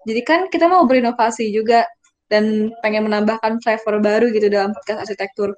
Jadi 0.04 0.22
kan 0.26 0.40
kita 0.52 0.68
mau 0.68 0.84
berinovasi 0.84 1.52
juga 1.54 1.88
dan 2.28 2.74
pengen 2.82 3.08
menambahkan 3.08 3.62
flavor 3.62 4.02
baru 4.04 4.34
gitu 4.34 4.50
dalam 4.50 4.74
podcast 4.74 5.08
arsitektur. 5.08 5.56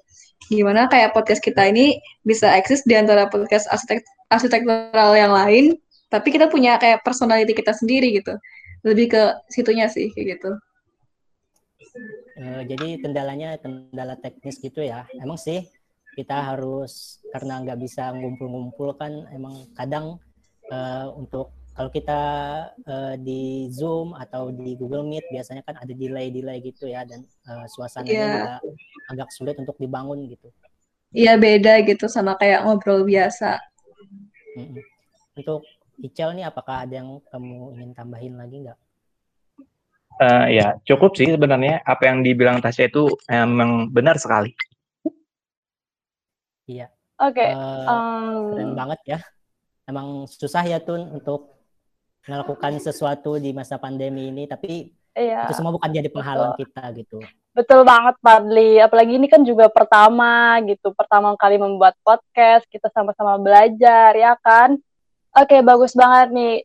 Gimana 0.51 0.91
kayak 0.91 1.15
podcast 1.15 1.41
kita 1.41 1.71
ini 1.71 1.97
bisa 2.27 2.51
eksis 2.53 2.83
di 2.85 2.93
antara 2.93 3.31
podcast 3.31 3.65
arsitek 3.71 4.03
arsitektural 4.29 5.15
yang 5.15 5.31
lain, 5.33 5.79
tapi 6.12 6.35
kita 6.35 6.51
punya 6.51 6.77
kayak 6.77 7.01
personality 7.01 7.55
kita 7.55 7.74
sendiri 7.74 8.13
gitu. 8.19 8.35
Lebih 8.85 9.15
ke 9.15 9.24
situnya 9.50 9.89
sih 9.89 10.13
kayak 10.13 10.38
gitu. 10.38 10.51
Uh, 12.35 12.62
jadi 12.67 13.00
kendalanya 13.00 13.55
kendala 13.57 14.19
teknis 14.19 14.59
gitu 14.59 14.83
ya. 14.83 15.07
Emang 15.17 15.39
sih 15.39 15.63
kita 16.15 16.53
harus 16.53 17.24
karena 17.31 17.63
nggak 17.63 17.79
bisa 17.79 18.12
ngumpul-ngumpul 18.12 18.95
kan 18.95 19.12
emang 19.31 19.67
kadang 19.75 20.19
uh, 20.72 21.13
untuk 21.17 21.53
kalau 21.75 21.91
kita 21.91 22.22
uh, 22.88 23.15
di 23.19 23.67
Zoom 23.67 24.15
atau 24.15 24.48
di 24.48 24.79
Google 24.79 25.03
Meet 25.03 25.27
biasanya 25.27 25.60
kan 25.67 25.75
ada 25.75 25.91
delay-delay 25.91 26.63
gitu 26.63 26.88
ya 26.88 27.03
dan 27.03 27.27
uh, 27.51 27.67
suasananya 27.67 28.15
yeah. 28.15 28.31
juga 28.31 28.53
agak 29.12 29.29
sulit 29.36 29.60
untuk 29.60 29.75
dibangun 29.75 30.24
gitu. 30.31 30.48
Iya 31.12 31.36
beda 31.36 31.84
gitu 31.84 32.07
sama 32.07 32.39
kayak 32.39 32.63
ngobrol 32.63 33.03
biasa. 33.03 33.60
Mm-hmm. 34.55 34.84
Untuk 35.43 35.67
Ical 36.00 36.36
nih 36.36 36.48
apakah 36.48 36.88
ada 36.88 37.03
yang 37.03 37.19
kamu 37.31 37.75
ingin 37.75 37.91
tambahin 37.95 38.36
lagi 38.39 38.55
nggak? 38.67 38.79
Uh, 40.15 40.48
ya 40.48 40.79
cukup 40.88 41.12
sih 41.19 41.27
sebenarnya 41.27 41.84
apa 41.84 42.07
yang 42.07 42.24
dibilang 42.24 42.63
Tasya 42.63 42.88
itu 42.88 43.12
emang 43.27 43.91
benar 43.91 44.15
sekali. 44.15 44.55
Iya. 46.72 46.88
Oke. 47.19 47.43
Okay. 47.43 47.51
Uh, 47.51 47.84
um... 47.84 48.55
Keren 48.55 48.72
banget 48.79 49.00
ya 49.03 49.19
emang 49.85 50.25
susah 50.29 50.65
ya 50.65 50.81
Tun 50.81 51.09
untuk 51.13 51.55
melakukan 52.25 52.81
sesuatu 52.81 53.37
di 53.37 53.53
masa 53.53 53.77
pandemi 53.77 54.33
ini 54.33 54.49
tapi 54.49 54.89
iya, 55.13 55.45
itu 55.45 55.53
semua 55.53 55.73
bukan 55.73 55.89
jadi 55.93 56.09
penghalang 56.09 56.57
betul. 56.57 56.61
kita 56.65 56.83
gitu. 56.97 57.17
Betul 57.55 57.87
banget 57.87 58.19
Padli, 58.19 58.83
apalagi 58.83 59.15
ini 59.15 59.31
kan 59.31 59.45
juga 59.47 59.71
pertama 59.71 60.59
gitu, 60.67 60.91
pertama 60.91 61.31
kali 61.39 61.55
membuat 61.55 61.95
podcast, 62.03 62.67
kita 62.67 62.91
sama-sama 62.91 63.39
belajar 63.39 64.11
ya 64.11 64.35
kan. 64.43 64.75
Oke, 65.31 65.63
bagus 65.63 65.95
banget 65.95 66.35
nih. 66.35 66.55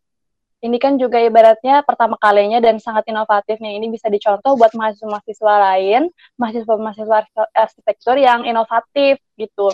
Ini 0.61 0.77
kan 0.77 1.01
juga 1.01 1.17
ibaratnya 1.23 1.81
pertama 1.87 2.21
kalinya 2.21 2.61
dan 2.61 2.77
sangat 2.83 3.09
inovatif 3.09 3.57
nih. 3.63 3.81
Ini 3.81 3.87
bisa 3.89 4.13
dicontoh 4.13 4.59
buat 4.61 4.75
mahasiswa-mahasiswa 4.77 5.55
lain, 5.73 6.13
mahasiswa-mahasiswa 6.37 7.19
arsitektur 7.55 8.21
yang 8.21 8.45
inovatif 8.45 9.23
gitu. 9.41 9.73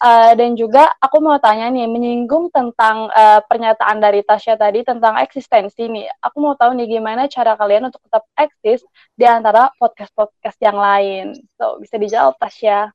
Uh, 0.00 0.32
dan 0.32 0.56
juga 0.56 0.88
aku 0.96 1.20
mau 1.20 1.36
tanya 1.36 1.68
nih, 1.68 1.84
menyinggung 1.84 2.48
tentang 2.48 3.12
uh, 3.12 3.44
pernyataan 3.44 4.00
dari 4.00 4.24
Tasya 4.24 4.56
tadi 4.56 4.80
tentang 4.80 5.20
eksistensi 5.20 5.92
nih. 5.92 6.08
Aku 6.24 6.40
mau 6.40 6.56
tahu 6.56 6.72
nih 6.72 6.96
gimana 6.96 7.28
cara 7.28 7.52
kalian 7.52 7.92
untuk 7.92 8.00
tetap 8.08 8.24
eksis 8.32 8.80
di 9.12 9.28
antara 9.28 9.68
podcast-podcast 9.76 10.56
yang 10.64 10.80
lain. 10.80 11.36
So, 11.60 11.76
bisa 11.84 12.00
dijawab 12.00 12.40
Tasya. 12.40 12.88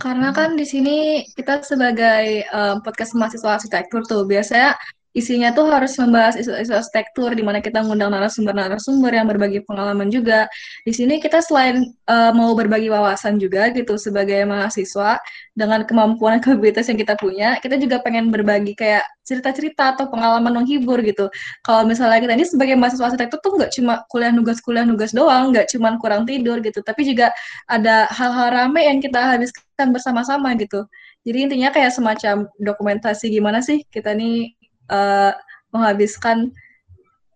Karena 0.00 0.32
kan 0.32 0.56
di 0.56 0.64
sini 0.64 1.28
kita 1.36 1.60
sebagai 1.60 2.48
uh, 2.48 2.80
podcast 2.80 3.12
mahasiswa 3.12 3.60
arsitektur 3.60 4.02
tuh 4.08 4.24
biasanya 4.24 4.72
isinya 5.16 5.50
tuh 5.56 5.66
harus 5.72 5.96
membahas 5.96 6.36
isu-isu 6.36 6.72
arsitektur 6.72 7.32
di 7.32 7.40
mana 7.40 7.58
kita 7.64 7.80
mengundang 7.80 8.12
narasumber-narasumber 8.12 9.12
yang 9.12 9.26
berbagi 9.26 9.64
pengalaman 9.64 10.12
juga. 10.12 10.46
Di 10.84 10.92
sini 10.92 11.18
kita 11.18 11.40
selain 11.40 11.88
uh, 12.06 12.30
mau 12.36 12.52
berbagi 12.52 12.92
wawasan 12.92 13.40
juga 13.40 13.72
gitu 13.72 13.96
sebagai 13.96 14.44
mahasiswa 14.44 15.16
dengan 15.56 15.82
kemampuan 15.88 16.38
kapabilitas 16.44 16.86
yang 16.92 17.00
kita 17.00 17.16
punya, 17.16 17.56
kita 17.58 17.80
juga 17.80 17.98
pengen 18.04 18.28
berbagi 18.28 18.76
kayak 18.76 19.02
cerita-cerita 19.24 19.96
atau 19.96 20.08
pengalaman 20.08 20.62
menghibur 20.62 21.00
gitu. 21.04 21.28
Kalau 21.64 21.84
misalnya 21.84 22.20
kita 22.24 22.32
ini 22.36 22.46
sebagai 22.48 22.76
mahasiswa 22.76 23.12
arsitektur 23.12 23.38
tuh 23.44 23.52
nggak 23.60 23.72
cuma 23.76 24.04
kuliah 24.08 24.32
nugas-kuliah 24.32 24.84
nugas 24.88 25.12
doang, 25.12 25.52
nggak 25.52 25.68
cuma 25.72 25.96
kurang 26.00 26.24
tidur 26.24 26.60
gitu, 26.64 26.80
tapi 26.80 27.04
juga 27.04 27.32
ada 27.68 28.08
hal-hal 28.12 28.48
rame 28.52 28.80
yang 28.84 28.98
kita 29.04 29.36
habiskan 29.36 29.88
bersama-sama 29.92 30.56
gitu. 30.56 30.84
Jadi 31.28 31.38
intinya 31.44 31.68
kayak 31.68 31.92
semacam 31.92 32.48
dokumentasi 32.56 33.28
gimana 33.28 33.60
sih 33.60 33.84
kita 33.92 34.16
nih 34.16 34.57
uh, 34.88 35.32
menghabiskan 35.72 36.52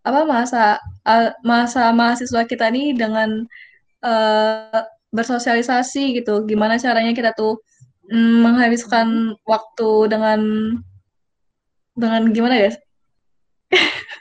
apa 0.02 0.26
masa 0.26 0.82
uh, 1.06 1.30
masa 1.46 1.94
mahasiswa 1.94 2.42
kita 2.42 2.66
nih 2.74 2.96
dengan 2.96 3.46
uh, 4.02 4.82
bersosialisasi 5.14 6.20
gitu. 6.20 6.42
Gimana 6.48 6.80
caranya 6.80 7.12
kita 7.14 7.30
tuh 7.36 7.60
mm, 8.10 8.36
menghabiskan 8.42 9.36
waktu 9.46 9.90
dengan 10.10 10.40
dengan 11.94 12.22
gimana 12.32 12.56
ya? 12.56 12.72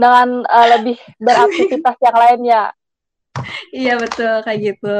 dengan 0.00 0.44
uh, 0.44 0.66
lebih 0.76 0.98
beraktivitas 1.20 1.96
yang 2.02 2.16
lain 2.16 2.40
ya. 2.44 2.64
Iya 3.68 4.00
betul 4.00 4.40
kayak 4.48 4.60
gitu. 4.64 4.96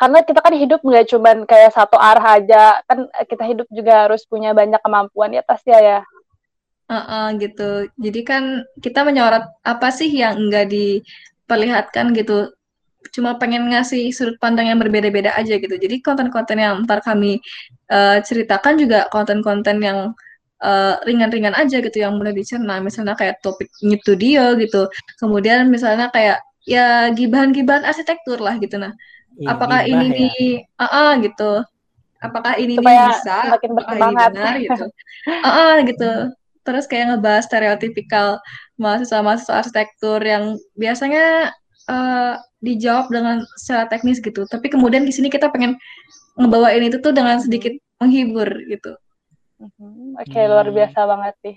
Karena 0.00 0.24
kita 0.24 0.40
kan 0.40 0.56
hidup 0.56 0.80
nggak 0.80 1.12
cuman 1.12 1.36
kayak 1.44 1.76
satu 1.76 2.00
arah 2.00 2.40
aja, 2.40 2.80
kan 2.88 3.04
kita 3.28 3.44
hidup 3.44 3.68
juga 3.68 4.08
harus 4.08 4.24
punya 4.24 4.56
banyak 4.56 4.80
kemampuan 4.80 5.36
ya 5.36 5.44
pasti 5.44 5.76
ya. 5.76 6.00
Uh 6.88 6.96
-uh, 6.96 7.26
gitu. 7.36 7.92
Jadi 8.00 8.20
kan 8.24 8.64
kita 8.80 9.04
menyorot 9.04 9.44
apa 9.60 9.92
sih 9.92 10.08
yang 10.08 10.40
enggak 10.40 10.72
diperlihatkan 10.72 12.16
gitu. 12.16 12.48
Cuma 13.12 13.36
pengen 13.36 13.68
ngasih 13.68 14.08
sudut 14.16 14.40
pandang 14.40 14.72
yang 14.72 14.80
berbeda-beda 14.80 15.36
aja 15.36 15.60
gitu. 15.60 15.76
Jadi 15.76 16.00
konten-konten 16.00 16.56
yang 16.56 16.80
ntar 16.88 17.04
kami 17.04 17.36
uh, 17.92 18.24
ceritakan 18.24 18.80
juga 18.80 19.04
konten-konten 19.12 19.84
yang 19.84 20.16
eh, 20.60 20.94
ringan-ringan 21.08 21.56
aja 21.56 21.80
gitu 21.80 22.00
yang 22.00 22.16
mudah 22.16 22.32
dicerna. 22.32 22.80
Misalnya 22.80 23.16
kayak 23.20 23.44
topik 23.44 23.68
studio 23.76 24.56
gitu. 24.56 24.88
Kemudian 25.20 25.68
misalnya 25.68 26.08
kayak 26.08 26.40
ya 26.64 27.08
gibahan-gibahan 27.12 27.84
arsitektur 27.84 28.40
lah 28.40 28.56
gitu 28.60 28.80
nah. 28.80 28.92
Ya, 29.38 29.54
apakah 29.54 29.80
ini 29.86 30.06
ya. 30.10 30.14
nih 30.16 30.34
uh 30.80 30.84
-uh, 30.84 31.10
gitu. 31.22 31.52
Apakah 32.20 32.52
ini 32.60 32.74
Supaya 32.76 32.98
nih 32.98 33.10
bisa? 33.14 33.38
Makin 33.54 33.70
bersemangat. 33.76 34.30
benar 34.34 34.54
gitu. 34.58 34.84
uh 35.28 35.48
-uh, 35.48 35.74
gitu 35.86 36.12
terus 36.64 36.84
kayak 36.84 37.16
ngebahas 37.16 37.44
stereotipikal 37.48 38.38
mahasiswa-mahasiswa 38.76 39.54
arsitektur 39.64 40.20
yang 40.20 40.56
biasanya 40.76 41.52
uh, 41.88 42.36
dijawab 42.60 43.08
dengan 43.08 43.42
secara 43.56 43.88
teknis 43.88 44.20
gitu. 44.20 44.44
Tapi 44.48 44.68
kemudian 44.68 45.04
di 45.04 45.12
sini 45.12 45.32
kita 45.32 45.48
pengen 45.48 45.76
ngebawain 46.36 46.84
itu 46.84 47.00
tuh 47.00 47.12
dengan 47.12 47.40
sedikit 47.40 47.72
menghibur 48.00 48.48
gitu. 48.68 48.96
Mm-hmm. 49.60 50.16
Oke, 50.16 50.30
okay, 50.30 50.42
hmm. 50.48 50.50
luar 50.52 50.68
biasa 50.72 50.98
banget 51.04 51.34
sih. 51.44 51.56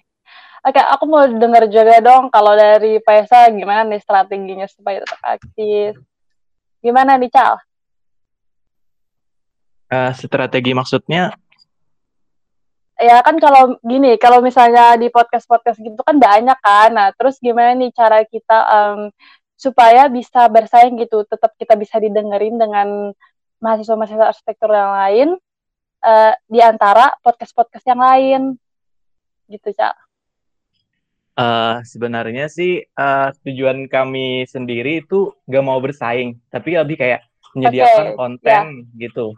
Oke, 0.63 0.80
okay, 0.80 0.84
aku 0.84 1.03
mau 1.08 1.24
dengar 1.27 1.68
juga 1.68 2.00
dong 2.03 2.32
kalau 2.32 2.56
dari 2.56 3.00
Paisa 3.03 3.51
gimana 3.51 3.84
nih 3.88 4.00
strateginya 4.00 4.68
supaya 4.68 5.03
tetap 5.03 5.20
aktif. 5.24 6.00
Gimana 6.84 7.16
nih, 7.16 7.32
Cal? 7.32 7.56
Uh, 9.88 10.12
strategi 10.20 10.75
maksudnya? 10.75 11.32
Ya 13.00 13.24
kan 13.25 13.40
kalau 13.42 13.80
gini 13.82 14.16
kalau 14.22 14.44
misalnya 14.44 15.00
di 15.00 15.10
podcast 15.10 15.48
podcast 15.48 15.80
gitu 15.80 15.98
kan 16.04 16.20
banyak 16.20 16.60
kan. 16.60 16.92
Nah 16.94 17.10
terus 17.16 17.40
gimana 17.40 17.74
nih 17.74 17.90
cara 17.96 18.22
kita 18.28 18.60
um, 18.70 19.00
supaya 19.56 20.12
bisa 20.12 20.46
bersaing 20.52 21.00
gitu 21.00 21.24
tetap 21.25 21.56
kita 21.58 21.74
bisa 21.80 21.98
didengerin 21.98 22.60
dengan 22.60 23.16
mahasiswa-mahasiswa 23.63 24.30
arsitektur 24.30 24.70
yang 24.75 24.94
lain 24.94 25.30
uh, 26.04 26.34
di 26.46 26.60
antara 26.60 27.16
podcast-podcast 27.24 27.86
yang 27.88 28.02
lain. 28.02 28.42
Gitu 29.48 29.72
cak 29.74 30.02
uh, 31.38 31.82
sebenarnya 31.86 32.50
sih 32.50 32.84
uh, 32.98 33.30
tujuan 33.46 33.86
kami 33.88 34.46
sendiri 34.50 35.06
itu 35.06 35.34
gak 35.50 35.66
mau 35.66 35.78
bersaing 35.80 36.40
tapi 36.50 36.78
lebih 36.78 37.00
kayak 37.00 37.25
menyediakan 37.54 38.06
okay, 38.13 38.18
konten 38.18 38.63
yeah. 38.88 38.98
gitu 38.98 39.38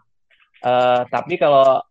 uh, 0.63 1.03
tapi 1.11 1.35
kalau 1.35 1.83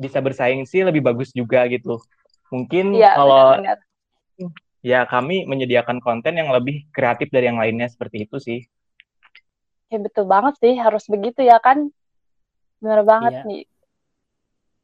bisa 0.00 0.16
bersaing 0.24 0.64
sih 0.64 0.80
lebih 0.80 1.04
bagus 1.04 1.28
juga 1.36 1.68
gitu. 1.68 2.00
Mungkin 2.48 2.96
ya, 2.96 3.12
kalau 3.12 3.60
benar, 3.60 3.78
benar. 4.40 4.50
ya 4.80 5.00
kami 5.04 5.44
menyediakan 5.44 6.00
konten 6.00 6.40
yang 6.40 6.48
lebih 6.48 6.88
kreatif 6.96 7.28
dari 7.28 7.52
yang 7.52 7.60
lainnya 7.60 7.92
seperti 7.92 8.24
itu 8.24 8.40
sih. 8.40 8.60
Ya 9.92 10.00
betul 10.00 10.24
banget 10.24 10.56
sih, 10.56 10.72
harus 10.80 11.04
begitu 11.04 11.44
ya 11.44 11.60
kan. 11.60 11.92
Benar 12.80 13.04
banget 13.04 13.32
iya. 13.36 13.44
nih. 13.44 13.62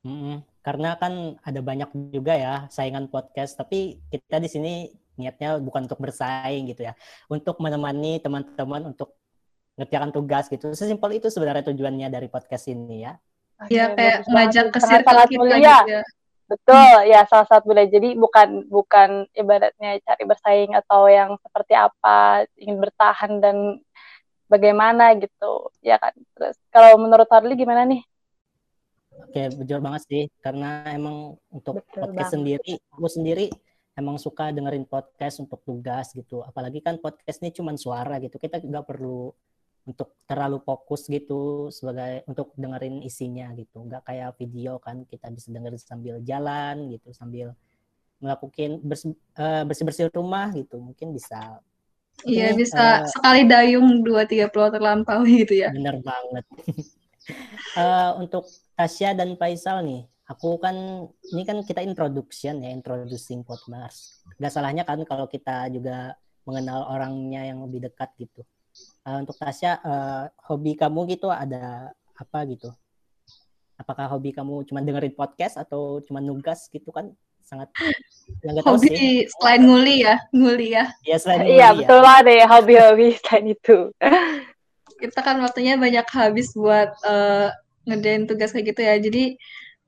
Mm-mm. 0.04 0.36
Karena 0.66 0.98
kan 0.98 1.38
ada 1.46 1.60
banyak 1.62 2.10
juga 2.10 2.34
ya 2.34 2.66
saingan 2.74 3.06
podcast, 3.06 3.54
tapi 3.54 4.02
kita 4.10 4.42
di 4.42 4.50
sini 4.50 4.72
niatnya 5.14 5.62
bukan 5.62 5.86
untuk 5.86 6.02
bersaing 6.02 6.66
gitu 6.66 6.90
ya, 6.90 6.98
untuk 7.30 7.62
menemani 7.62 8.18
teman-teman 8.18 8.90
untuk 8.90 9.14
ngerjakan 9.78 10.10
tugas 10.10 10.50
gitu. 10.50 10.74
Sesimpel 10.74 11.22
itu 11.22 11.30
sebenarnya 11.30 11.70
tujuannya 11.70 12.10
dari 12.10 12.26
podcast 12.26 12.66
ini 12.66 13.06
ya. 13.06 13.14
Iya 13.70 13.94
kayak 13.94 14.26
ngajak 14.26 14.66
ke 14.74 14.78
circle 14.82 15.22
kita 15.30 15.38
mulia. 15.38 15.56
gitu 15.86 16.02
ya. 16.02 16.02
Betul, 16.46 16.94
ya 17.10 17.20
salah 17.26 17.46
satu 17.46 17.70
budaya. 17.70 17.90
Jadi 17.90 18.14
bukan 18.14 18.66
bukan 18.70 19.26
ibaratnya 19.34 19.98
cari 20.02 20.24
bersaing 20.26 20.74
atau 20.74 21.10
yang 21.10 21.34
seperti 21.42 21.74
apa, 21.74 22.46
ingin 22.54 22.78
bertahan 22.78 23.42
dan 23.42 23.82
bagaimana 24.46 25.14
gitu, 25.18 25.70
ya 25.82 25.98
kan. 25.98 26.14
Terus 26.38 26.54
kalau 26.70 26.98
menurut 27.02 27.26
Harley 27.30 27.58
gimana 27.58 27.82
nih? 27.82 28.02
Oke, 29.24 29.42
betul 29.56 29.78
banget 29.80 30.02
sih. 30.08 30.22
Karena 30.42 30.84
emang 30.92 31.40
untuk 31.48 31.80
Betul 31.80 32.00
podcast 32.04 32.16
banget. 32.16 32.34
sendiri, 32.34 32.72
aku 32.92 33.08
sendiri 33.08 33.46
emang 33.96 34.16
suka 34.20 34.52
dengerin 34.52 34.84
podcast 34.84 35.40
untuk 35.40 35.64
tugas 35.64 36.12
gitu. 36.12 36.44
Apalagi 36.44 36.84
kan 36.84 37.00
podcast 37.00 37.40
ini 37.40 37.50
cuma 37.56 37.72
suara 37.80 38.20
gitu. 38.20 38.36
Kita 38.36 38.60
nggak 38.60 38.84
perlu 38.84 39.32
untuk 39.86 40.18
terlalu 40.26 40.58
fokus 40.66 41.06
gitu 41.06 41.70
sebagai 41.70 42.26
untuk 42.26 42.50
dengerin 42.58 43.06
isinya 43.06 43.54
gitu 43.54 43.86
nggak 43.86 44.02
kayak 44.02 44.34
video 44.34 44.82
kan 44.82 45.06
kita 45.06 45.30
bisa 45.30 45.54
dengerin 45.54 45.78
sambil 45.78 46.18
jalan 46.26 46.90
gitu 46.90 47.14
sambil 47.14 47.54
melakukan 48.18 48.82
bersih 48.82 49.14
uh, 49.38 49.62
bersih 49.62 49.86
bersih 49.86 50.10
rumah 50.10 50.50
gitu 50.58 50.82
mungkin 50.82 51.14
bisa 51.14 51.62
iya 52.26 52.50
ini, 52.50 52.66
bisa 52.66 53.06
uh, 53.06 53.06
sekali 53.06 53.46
dayung 53.46 54.02
dua 54.02 54.26
tiga 54.26 54.50
pulau 54.50 54.74
terlampaui 54.74 55.46
gitu 55.46 55.62
ya 55.62 55.70
bener 55.70 56.02
banget 56.02 56.44
uh, 57.78 58.16
untuk 58.26 58.42
Tasya 58.76 59.16
dan 59.16 59.34
Faisal 59.40 59.82
nih 59.82 60.04
aku 60.26 60.60
kan 60.60 60.76
ini 61.32 61.42
kan 61.46 61.62
kita 61.62 61.80
introduction 61.80 62.60
ya 62.60 62.70
introducing 62.70 63.46
Potmars 63.46 64.20
gak 64.36 64.52
salahnya 64.52 64.82
kan 64.82 65.00
kalau 65.06 65.30
kita 65.30 65.70
juga 65.70 66.18
mengenal 66.46 66.86
orangnya 66.86 67.42
yang 67.42 67.60
lebih 67.66 67.90
dekat 67.90 68.14
gitu. 68.16 68.46
Uh, 69.02 69.20
untuk 69.20 69.34
Tasya 69.34 69.82
uh, 69.82 70.24
hobi 70.46 70.78
kamu 70.78 71.18
gitu 71.18 71.28
ada 71.28 71.90
apa 72.14 72.38
gitu? 72.46 72.70
Apakah 73.76 74.08
hobi 74.08 74.32
kamu 74.32 74.64
cuma 74.64 74.80
dengerin 74.80 75.12
podcast 75.12 75.58
atau 75.58 76.00
cuma 76.06 76.22
nugas 76.22 76.70
gitu 76.70 76.94
kan? 76.94 77.10
Sangat 77.42 77.70
hobi 78.62 78.88
sih. 78.90 79.14
selain 79.38 79.62
nguli 79.66 80.06
ya 80.06 80.16
nguli 80.30 80.74
ya. 80.74 80.84
Iya 81.02 81.16
selain 81.18 81.46
iya 81.50 81.68
ya. 81.70 81.76
betul 81.76 82.00
lah 82.00 82.18
deh 82.22 82.46
hobi-hobi 82.46 83.06
selain 83.18 83.46
itu. 83.52 83.78
Kita 84.96 85.20
kan 85.20 85.36
waktunya 85.44 85.76
banyak 85.76 86.06
habis 86.08 86.56
buat 86.56 86.94
uh, 87.04 87.52
ngerjain 87.86 88.26
tugas 88.26 88.50
kayak 88.52 88.74
gitu 88.74 88.80
ya 88.82 88.94
jadi 88.98 89.24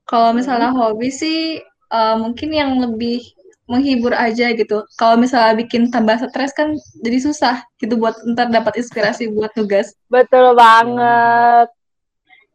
kalau 0.09 0.33
misalnya 0.33 0.73
hmm. 0.73 0.79
hobi 0.81 1.13
sih 1.13 1.61
uh, 1.93 2.17
mungkin 2.17 2.49
yang 2.57 2.81
lebih 2.81 3.21
menghibur 3.69 4.17
aja 4.17 4.57
gitu. 4.57 4.89
Kalau 4.97 5.21
misalnya 5.21 5.61
bikin 5.61 5.93
tambah 5.93 6.17
stres 6.17 6.57
kan 6.57 6.73
jadi 7.05 7.21
susah 7.21 7.61
gitu 7.77 8.01
buat 8.01 8.17
ntar 8.33 8.49
dapat 8.49 8.81
inspirasi 8.81 9.29
buat 9.37 9.53
tugas. 9.53 9.93
Betul 10.09 10.57
banget. 10.57 11.69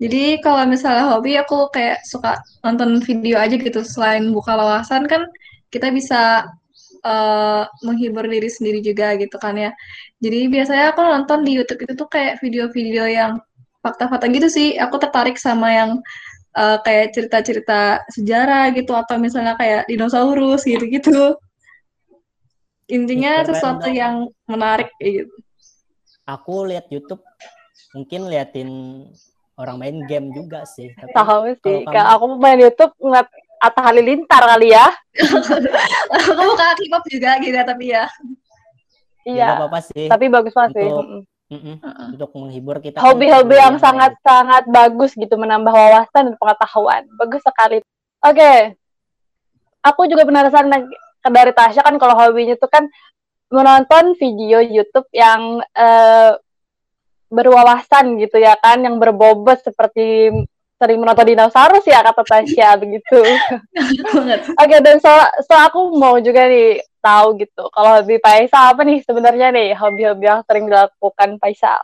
Jadi 0.02 0.42
kalau 0.42 0.66
misalnya 0.66 1.06
hobi 1.14 1.38
aku 1.38 1.70
kayak 1.70 2.02
suka 2.04 2.42
nonton 2.66 2.98
video 3.06 3.38
aja 3.38 3.56
gitu. 3.56 3.86
Selain 3.86 4.26
buka 4.34 4.58
wawasan 4.58 5.06
kan 5.06 5.30
kita 5.70 5.94
bisa 5.94 6.50
uh, 7.06 7.64
menghibur 7.86 8.26
diri 8.26 8.50
sendiri 8.50 8.82
juga 8.82 9.14
gitu 9.22 9.38
kan 9.38 9.54
ya. 9.54 9.72
Jadi 10.18 10.50
biasanya 10.50 10.98
aku 10.98 11.06
nonton 11.06 11.46
di 11.46 11.62
YouTube 11.62 11.86
itu 11.86 11.94
tuh 11.94 12.10
kayak 12.10 12.42
video-video 12.42 13.06
yang 13.06 13.38
fakta-fakta 13.84 14.32
gitu 14.32 14.48
sih. 14.48 14.80
Aku 14.80 14.96
tertarik 14.98 15.36
sama 15.36 15.70
yang 15.76 15.92
uh, 16.56 16.78
kayak 16.82 17.14
cerita-cerita 17.14 18.02
sejarah 18.10 18.72
gitu 18.74 18.96
atau 18.96 19.20
misalnya 19.20 19.60
kayak 19.60 19.86
dinosaurus 19.92 20.64
gitu-gitu. 20.64 21.36
Intinya 22.88 23.44
Keren 23.44 23.48
sesuatu 23.52 23.88
dong. 23.90 23.96
yang 23.96 24.16
menarik 24.48 24.90
gitu. 24.98 25.36
Aku 26.24 26.64
lihat 26.64 26.88
YouTube 26.88 27.20
mungkin 27.92 28.32
liatin 28.32 28.72
orang 29.60 29.76
main 29.78 29.98
game 30.08 30.32
juga 30.32 30.64
sih. 30.64 30.92
Tapi 30.96 31.12
Tahu 31.12 31.40
sih. 31.60 31.80
Kamu... 31.84 32.12
Aku 32.16 32.26
main 32.40 32.60
YouTube 32.60 32.94
ngeliat 32.98 33.28
Atta 33.64 33.82
Halilintar 33.84 34.44
kali 34.44 34.76
ya. 34.76 34.88
aku 36.16 36.42
bukan 36.44 36.76
K-pop 36.80 37.04
juga 37.08 37.40
gitu 37.40 37.56
tapi 37.64 37.96
ya. 37.96 38.06
Iya. 39.24 39.56
Ya, 39.56 39.56
apa-apa 39.56 39.80
sih. 39.80 40.12
Tapi 40.12 40.26
bagus 40.28 40.52
banget 40.52 40.84
sih. 40.84 40.90
Mm-mm. 41.54 41.76
Untuk 42.18 42.34
menghibur 42.34 42.82
kita. 42.82 42.98
Hobi-hobi 42.98 43.62
yang 43.62 43.78
sangat-sangat 43.78 44.66
bagus 44.74 45.14
gitu, 45.14 45.38
menambah 45.38 45.70
wawasan 45.70 46.34
dan 46.34 46.36
pengetahuan. 46.42 47.06
Bagus 47.14 47.46
sekali. 47.46 47.86
Oke. 48.26 48.34
Okay. 48.34 48.58
Aku 49.86 50.08
juga 50.10 50.24
penasaran 50.26 50.90
dari 51.28 51.52
Tasya 51.52 51.84
kan 51.84 51.96
kalau 52.00 52.16
hobinya 52.16 52.56
itu 52.56 52.68
kan 52.72 52.88
menonton 53.52 54.16
video 54.18 54.64
YouTube 54.64 55.06
yang 55.14 55.62
uh, 55.76 56.32
berwawasan 57.30 58.18
gitu 58.18 58.42
ya 58.42 58.58
kan, 58.58 58.82
yang 58.82 58.98
berbobot 58.98 59.62
seperti 59.62 60.32
sering 60.84 61.00
menonton 61.00 61.24
dinosaurus 61.24 61.88
ya 61.88 62.04
kata 62.04 62.28
Tasya 62.28 62.76
begitu. 62.84 63.24
banget. 64.04 64.52
Oke 64.60 64.76
dan 64.84 65.00
so, 65.00 65.08
so 65.48 65.56
aku 65.56 65.96
mau 65.96 66.20
juga 66.20 66.52
nih 66.52 66.84
tahu 67.00 67.40
gitu 67.40 67.64
kalau 67.72 68.00
hobi 68.04 68.20
Faisal 68.20 68.76
apa 68.76 68.84
nih 68.84 69.00
sebenarnya 69.08 69.56
nih 69.56 69.72
hobi-hobi 69.80 70.28
yang 70.28 70.44
sering 70.44 70.68
dilakukan 70.68 71.40
Faisal. 71.40 71.80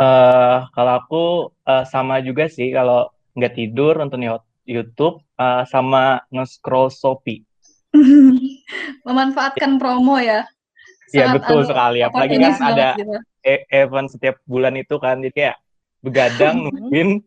Eh 0.00 0.56
kalau 0.72 0.92
aku 0.96 1.24
eh, 1.68 1.84
sama 1.84 2.24
juga 2.24 2.48
sih 2.48 2.72
kalau 2.72 3.12
nggak 3.36 3.52
tidur 3.52 4.00
nonton 4.00 4.24
Yo- 4.24 4.48
YouTube 4.64 5.20
eh, 5.36 5.62
sama 5.68 6.24
nge-scroll 6.32 6.88
Shopee. 6.88 7.44
Memanfaatkan 9.06 9.76
promo 9.76 10.16
ya. 10.16 10.48
Iya, 11.14 11.30
betul 11.30 11.62
anu, 11.62 11.68
sekali. 11.70 11.98
Apalagi 12.02 12.34
kan 12.42 12.54
ada 12.58 12.88
gitu. 12.98 13.14
e- 13.46 13.66
event 13.70 14.10
setiap 14.10 14.36
bulan 14.50 14.74
itu 14.74 14.98
kan 14.98 15.22
jadi 15.22 15.30
kayak 15.30 15.56
begadang 16.02 16.56
nungguin 16.66 17.22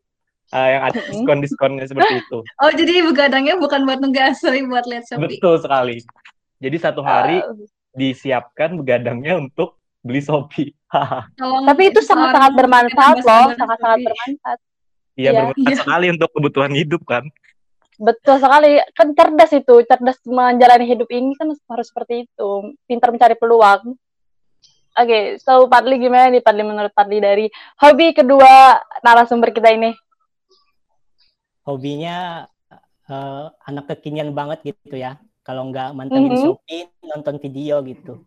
eh, 0.54 0.68
yang 0.78 0.84
ada 0.88 1.00
diskon-diskonnya 1.00 1.86
seperti 1.88 2.24
itu. 2.24 2.40
Oh, 2.64 2.72
jadi 2.72 3.04
begadangnya 3.04 3.56
bukan 3.60 3.84
buat 3.84 4.00
nugas, 4.00 4.40
tapi 4.40 4.64
buat 4.66 4.86
lihat 4.88 5.06
Shopee. 5.08 5.38
Betul 5.38 5.56
sekali. 5.60 5.96
Jadi 6.58 6.78
satu 6.82 7.02
hari 7.06 7.40
Uh, 7.44 7.54
disiapkan 7.98 8.78
begadangnya 8.78 9.42
untuk 9.42 9.82
beli 10.06 10.22
Shopee. 10.22 10.70
Tapi 11.68 11.82
itu 11.90 12.00
sangat-sangat 12.06 12.54
bermanfaat 12.54 13.18
loh, 13.26 13.50
sangat-sangat 13.58 14.00
bermanfaat. 14.06 14.60
Iya, 15.18 15.30
Iya. 15.34 15.40
bermanfaat 15.42 15.78
sekali 15.82 16.06
untuk 16.14 16.30
kebutuhan 16.30 16.74
hidup 16.78 17.02
kan. 17.10 17.26
Betul 17.98 18.38
sekali, 18.38 18.78
kan 18.94 19.18
cerdas 19.18 19.50
itu, 19.50 19.76
cerdas 19.90 20.22
menjalani 20.30 20.86
hidup 20.86 21.10
ini 21.10 21.34
kan 21.34 21.50
harus 21.50 21.90
seperti 21.90 22.30
itu, 22.30 22.50
pintar 22.86 23.10
mencari 23.10 23.34
peluang. 23.34 23.98
Oke, 24.98 25.42
so 25.42 25.66
Padli 25.66 25.98
gimana 26.02 26.30
nih 26.30 26.42
Padli 26.42 26.62
menurut 26.66 26.94
Padli 26.94 27.18
dari 27.18 27.46
hobi 27.82 28.14
kedua 28.14 28.78
narasumber 29.02 29.50
kita 29.50 29.74
ini? 29.74 29.94
Hobinya 31.68 32.48
eh, 33.08 33.46
anak 33.68 33.92
kekinian 33.92 34.32
banget 34.32 34.64
gitu 34.76 34.96
ya. 34.96 35.20
Kalau 35.44 35.68
nggak 35.72 35.96
mantengin 35.96 36.36
Mhm. 36.36 36.44
Shopee, 36.44 36.92
nonton 37.04 37.36
video 37.40 37.80
gitu. 37.84 38.24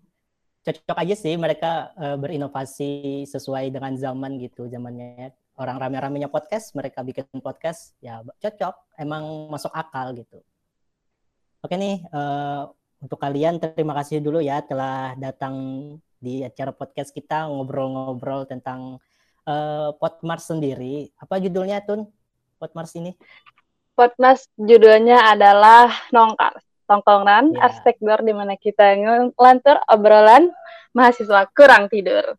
Cocok 0.61 0.97
aja 1.01 1.15
sih 1.17 1.37
mereka 1.41 1.93
eh, 1.97 2.17
berinovasi 2.21 3.25
sesuai 3.25 3.73
dengan 3.73 3.97
zaman 3.97 4.37
gitu. 4.41 4.69
Zamannya 4.69 5.33
orang 5.61 5.77
rame-ramenya 5.77 6.29
podcast, 6.33 6.73
mereka 6.73 7.05
bikin 7.05 7.29
podcast, 7.41 7.93
ya 8.01 8.21
cocok. 8.41 8.97
Emang 8.97 9.49
masuk 9.53 9.73
akal 9.73 10.17
gitu. 10.17 10.41
Oke 11.61 11.77
nih, 11.77 12.01
eh, 12.01 12.63
untuk 13.01 13.21
kalian 13.21 13.61
terima 13.61 13.93
kasih 14.01 14.21
dulu 14.25 14.41
ya 14.41 14.65
telah 14.65 15.13
datang 15.17 15.57
di 16.21 16.45
acara 16.45 16.73
podcast 16.73 17.13
kita 17.13 17.49
ngobrol-ngobrol 17.49 18.45
tentang 18.49 19.01
eh, 19.49 19.91
Potmars 19.97 20.49
sendiri. 20.49 21.09
Apa 21.17 21.41
judulnya 21.41 21.81
Tun? 21.85 22.05
Potmars 22.61 22.93
ini? 22.93 23.17
Podcast 23.97 24.53
judulnya 24.61 25.33
adalah 25.33 25.89
Nongkar, 26.13 26.61
Tongkongan 26.85 27.57
Ya. 27.57 27.73
Arsitektur 27.73 28.21
di 28.21 28.37
mana 28.37 28.61
kita 28.61 28.93
ngelantur 29.01 29.81
obrolan 29.89 30.53
mahasiswa 30.93 31.49
kurang 31.57 31.89
tidur. 31.89 32.37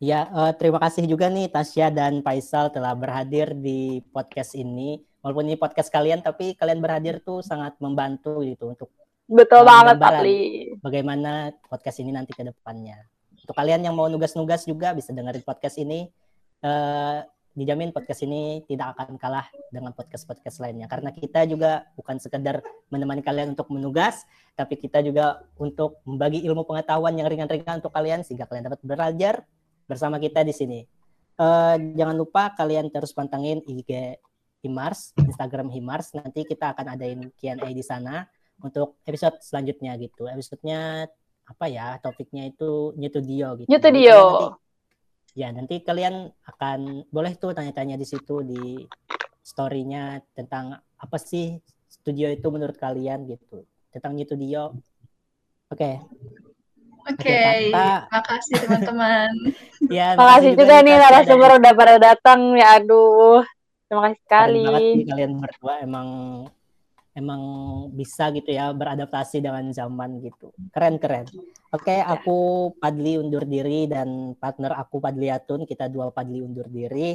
Ya, 0.00 0.28
eh, 0.28 0.52
terima 0.56 0.80
kasih 0.80 1.04
juga 1.04 1.28
nih 1.28 1.48
Tasya 1.48 1.88
dan 1.92 2.24
Faisal 2.24 2.68
telah 2.72 2.92
berhadir 2.96 3.52
di 3.52 4.00
podcast 4.12 4.56
ini. 4.56 5.00
Walaupun 5.24 5.48
ini 5.48 5.56
podcast 5.56 5.88
kalian, 5.88 6.20
tapi 6.20 6.52
kalian 6.52 6.84
berhadir 6.84 7.20
tuh 7.24 7.40
sangat 7.40 7.76
membantu 7.80 8.44
gitu 8.44 8.72
untuk 8.76 8.92
Betul 9.24 9.64
banget. 9.64 9.96
Padli. 9.96 10.76
bagaimana 10.84 11.48
podcast 11.64 12.04
ini 12.04 12.12
nanti 12.12 12.36
ke 12.36 12.44
depannya. 12.44 13.00
Untuk 13.32 13.56
kalian 13.56 13.80
yang 13.80 13.96
mau 13.96 14.04
nugas-nugas 14.12 14.68
juga 14.68 14.92
bisa 14.92 15.16
dengerin 15.16 15.40
podcast 15.40 15.80
ini. 15.80 16.12
Eh, 16.60 17.18
dijamin 17.54 17.94
podcast 17.94 18.26
ini 18.26 18.66
tidak 18.66 18.98
akan 18.98 19.14
kalah 19.14 19.46
dengan 19.70 19.94
podcast-podcast 19.94 20.58
lainnya 20.58 20.90
karena 20.90 21.14
kita 21.14 21.46
juga 21.46 21.86
bukan 21.94 22.18
sekedar 22.18 22.60
menemani 22.90 23.22
kalian 23.22 23.54
untuk 23.54 23.70
menugas, 23.70 24.26
tapi 24.58 24.74
kita 24.74 25.00
juga 25.06 25.46
untuk 25.58 26.02
membagi 26.02 26.42
ilmu 26.42 26.66
pengetahuan 26.66 27.14
yang 27.14 27.30
ringan-ringan 27.30 27.78
untuk 27.78 27.94
kalian 27.94 28.26
sehingga 28.26 28.50
kalian 28.50 28.66
dapat 28.66 28.82
belajar 28.82 29.34
bersama 29.86 30.18
kita 30.18 30.42
di 30.42 30.50
sini. 30.50 30.80
Eh, 31.34 31.76
jangan 31.98 32.14
lupa 32.14 32.54
kalian 32.54 32.90
terus 32.94 33.10
pantengin 33.10 33.62
IG 33.66 34.18
Himars, 34.62 35.10
Instagram 35.18 35.68
Himars. 35.70 36.14
Nanti 36.14 36.46
kita 36.46 36.74
akan 36.74 36.94
adain 36.94 37.20
Q&A 37.34 37.68
di 37.74 37.82
sana 37.82 38.24
untuk 38.62 39.02
episode 39.04 39.42
selanjutnya 39.42 39.98
gitu. 39.98 40.30
Episodenya 40.30 41.10
apa 41.44 41.66
ya? 41.66 41.98
Topiknya 41.98 42.48
itu 42.48 42.94
New 42.94 43.10
to 43.10 43.20
Dio 43.20 43.58
gitu. 43.58 43.68
New 43.68 43.80
to 43.82 43.90
Dio. 43.90 44.20
Ya 45.34 45.50
nanti 45.50 45.82
kalian 45.82 46.30
akan 46.46 47.10
boleh 47.10 47.34
tuh 47.34 47.50
tanya-tanya 47.50 47.98
di 47.98 48.06
situ 48.06 48.40
di 48.46 48.86
story-nya 49.42 50.22
tentang 50.32 50.78
apa 50.78 51.16
sih 51.18 51.58
studio 51.90 52.30
itu 52.30 52.46
menurut 52.48 52.78
kalian 52.78 53.26
gitu. 53.28 53.66
Tentang 53.90 54.14
to 54.26 54.34
Dio. 54.34 54.74
Oke. 55.70 56.00
Oke, 57.04 57.68
makasih 58.08 58.56
teman-teman. 58.64 59.28
Ya, 59.92 60.16
Makasih 60.16 60.56
juga 60.56 60.80
nih 60.80 60.96
Tasya 60.96 61.04
dan- 61.04 61.12
narasumber 61.12 61.50
udah 61.60 61.72
pada 61.76 61.94
datang 62.00 62.40
ya 62.56 62.80
aduh. 62.80 63.44
Terima 63.84 64.00
kasih 64.08 64.20
sekali. 64.24 64.64
banget 64.64 64.80
nih 64.80 65.04
kalian 65.12 65.32
berdua 65.44 65.74
emang 65.84 66.08
emang 67.14 67.42
bisa 67.94 68.28
gitu 68.34 68.50
ya 68.50 68.74
beradaptasi 68.74 69.38
dengan 69.38 69.70
zaman 69.70 70.18
gitu. 70.18 70.50
Keren 70.74 70.98
keren. 70.98 71.26
Oke, 71.70 72.02
aku 72.02 72.70
Padli 72.78 73.18
undur 73.18 73.46
diri 73.46 73.86
dan 73.86 74.34
partner 74.34 74.74
aku 74.74 74.98
Padli 74.98 75.30
Atun, 75.30 75.62
kita 75.62 75.86
dua 75.86 76.10
Padli 76.10 76.42
undur 76.42 76.66
diri. 76.66 77.14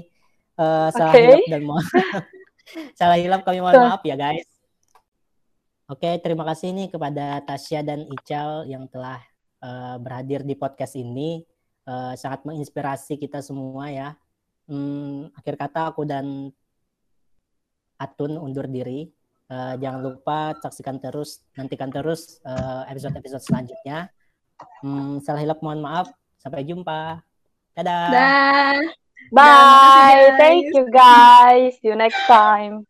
Eh, 0.60 0.90
salah 0.92 1.16
hilap 1.16 1.44
dan 1.48 1.62
mohon 1.64 1.84
salah 3.00 3.16
hilap 3.16 3.48
kami 3.48 3.64
mohon 3.64 3.76
maaf 3.80 4.04
ya 4.04 4.16
guys. 4.16 4.48
Oke, 5.90 6.20
terima 6.24 6.44
kasih 6.48 6.76
nih 6.76 6.88
kepada 6.92 7.42
Tasya 7.44 7.84
dan 7.84 8.04
Ical 8.08 8.68
yang 8.68 8.88
telah 8.88 9.20
eh, 9.64 9.96
berhadir 10.00 10.48
di 10.48 10.56
podcast 10.56 10.96
ini. 10.96 11.44
Eh, 11.88 12.14
sangat 12.16 12.48
menginspirasi 12.48 13.20
kita 13.20 13.44
semua 13.44 13.92
ya. 13.92 14.10
Hmm, 14.70 15.34
akhir 15.36 15.56
kata 15.60 15.92
aku 15.92 16.08
dan 16.08 16.52
Atun 18.00 18.40
undur 18.40 18.64
diri. 18.64 19.12
Eh, 19.50 19.76
jangan 19.82 20.06
lupa 20.06 20.54
saksikan 20.62 21.02
terus, 21.02 21.42
nantikan 21.58 21.90
terus 21.90 22.38
eh, 22.46 22.82
episode-episode 22.94 23.42
selanjutnya. 23.42 24.06
Hmm, 24.86 25.18
salah 25.26 25.42
hilap 25.42 25.58
mohon 25.66 25.82
maaf. 25.82 26.14
Sampai 26.38 26.70
jumpa. 26.70 27.18
Dadah. 27.74 28.14
Dah. 28.14 28.78
Bye. 29.34 29.42
guys. 29.42 30.38
Thank 30.38 30.66
you 30.78 30.86
guys. 30.94 31.82
See 31.82 31.90
you 31.90 31.98
next 31.98 32.22
time. 32.30 32.86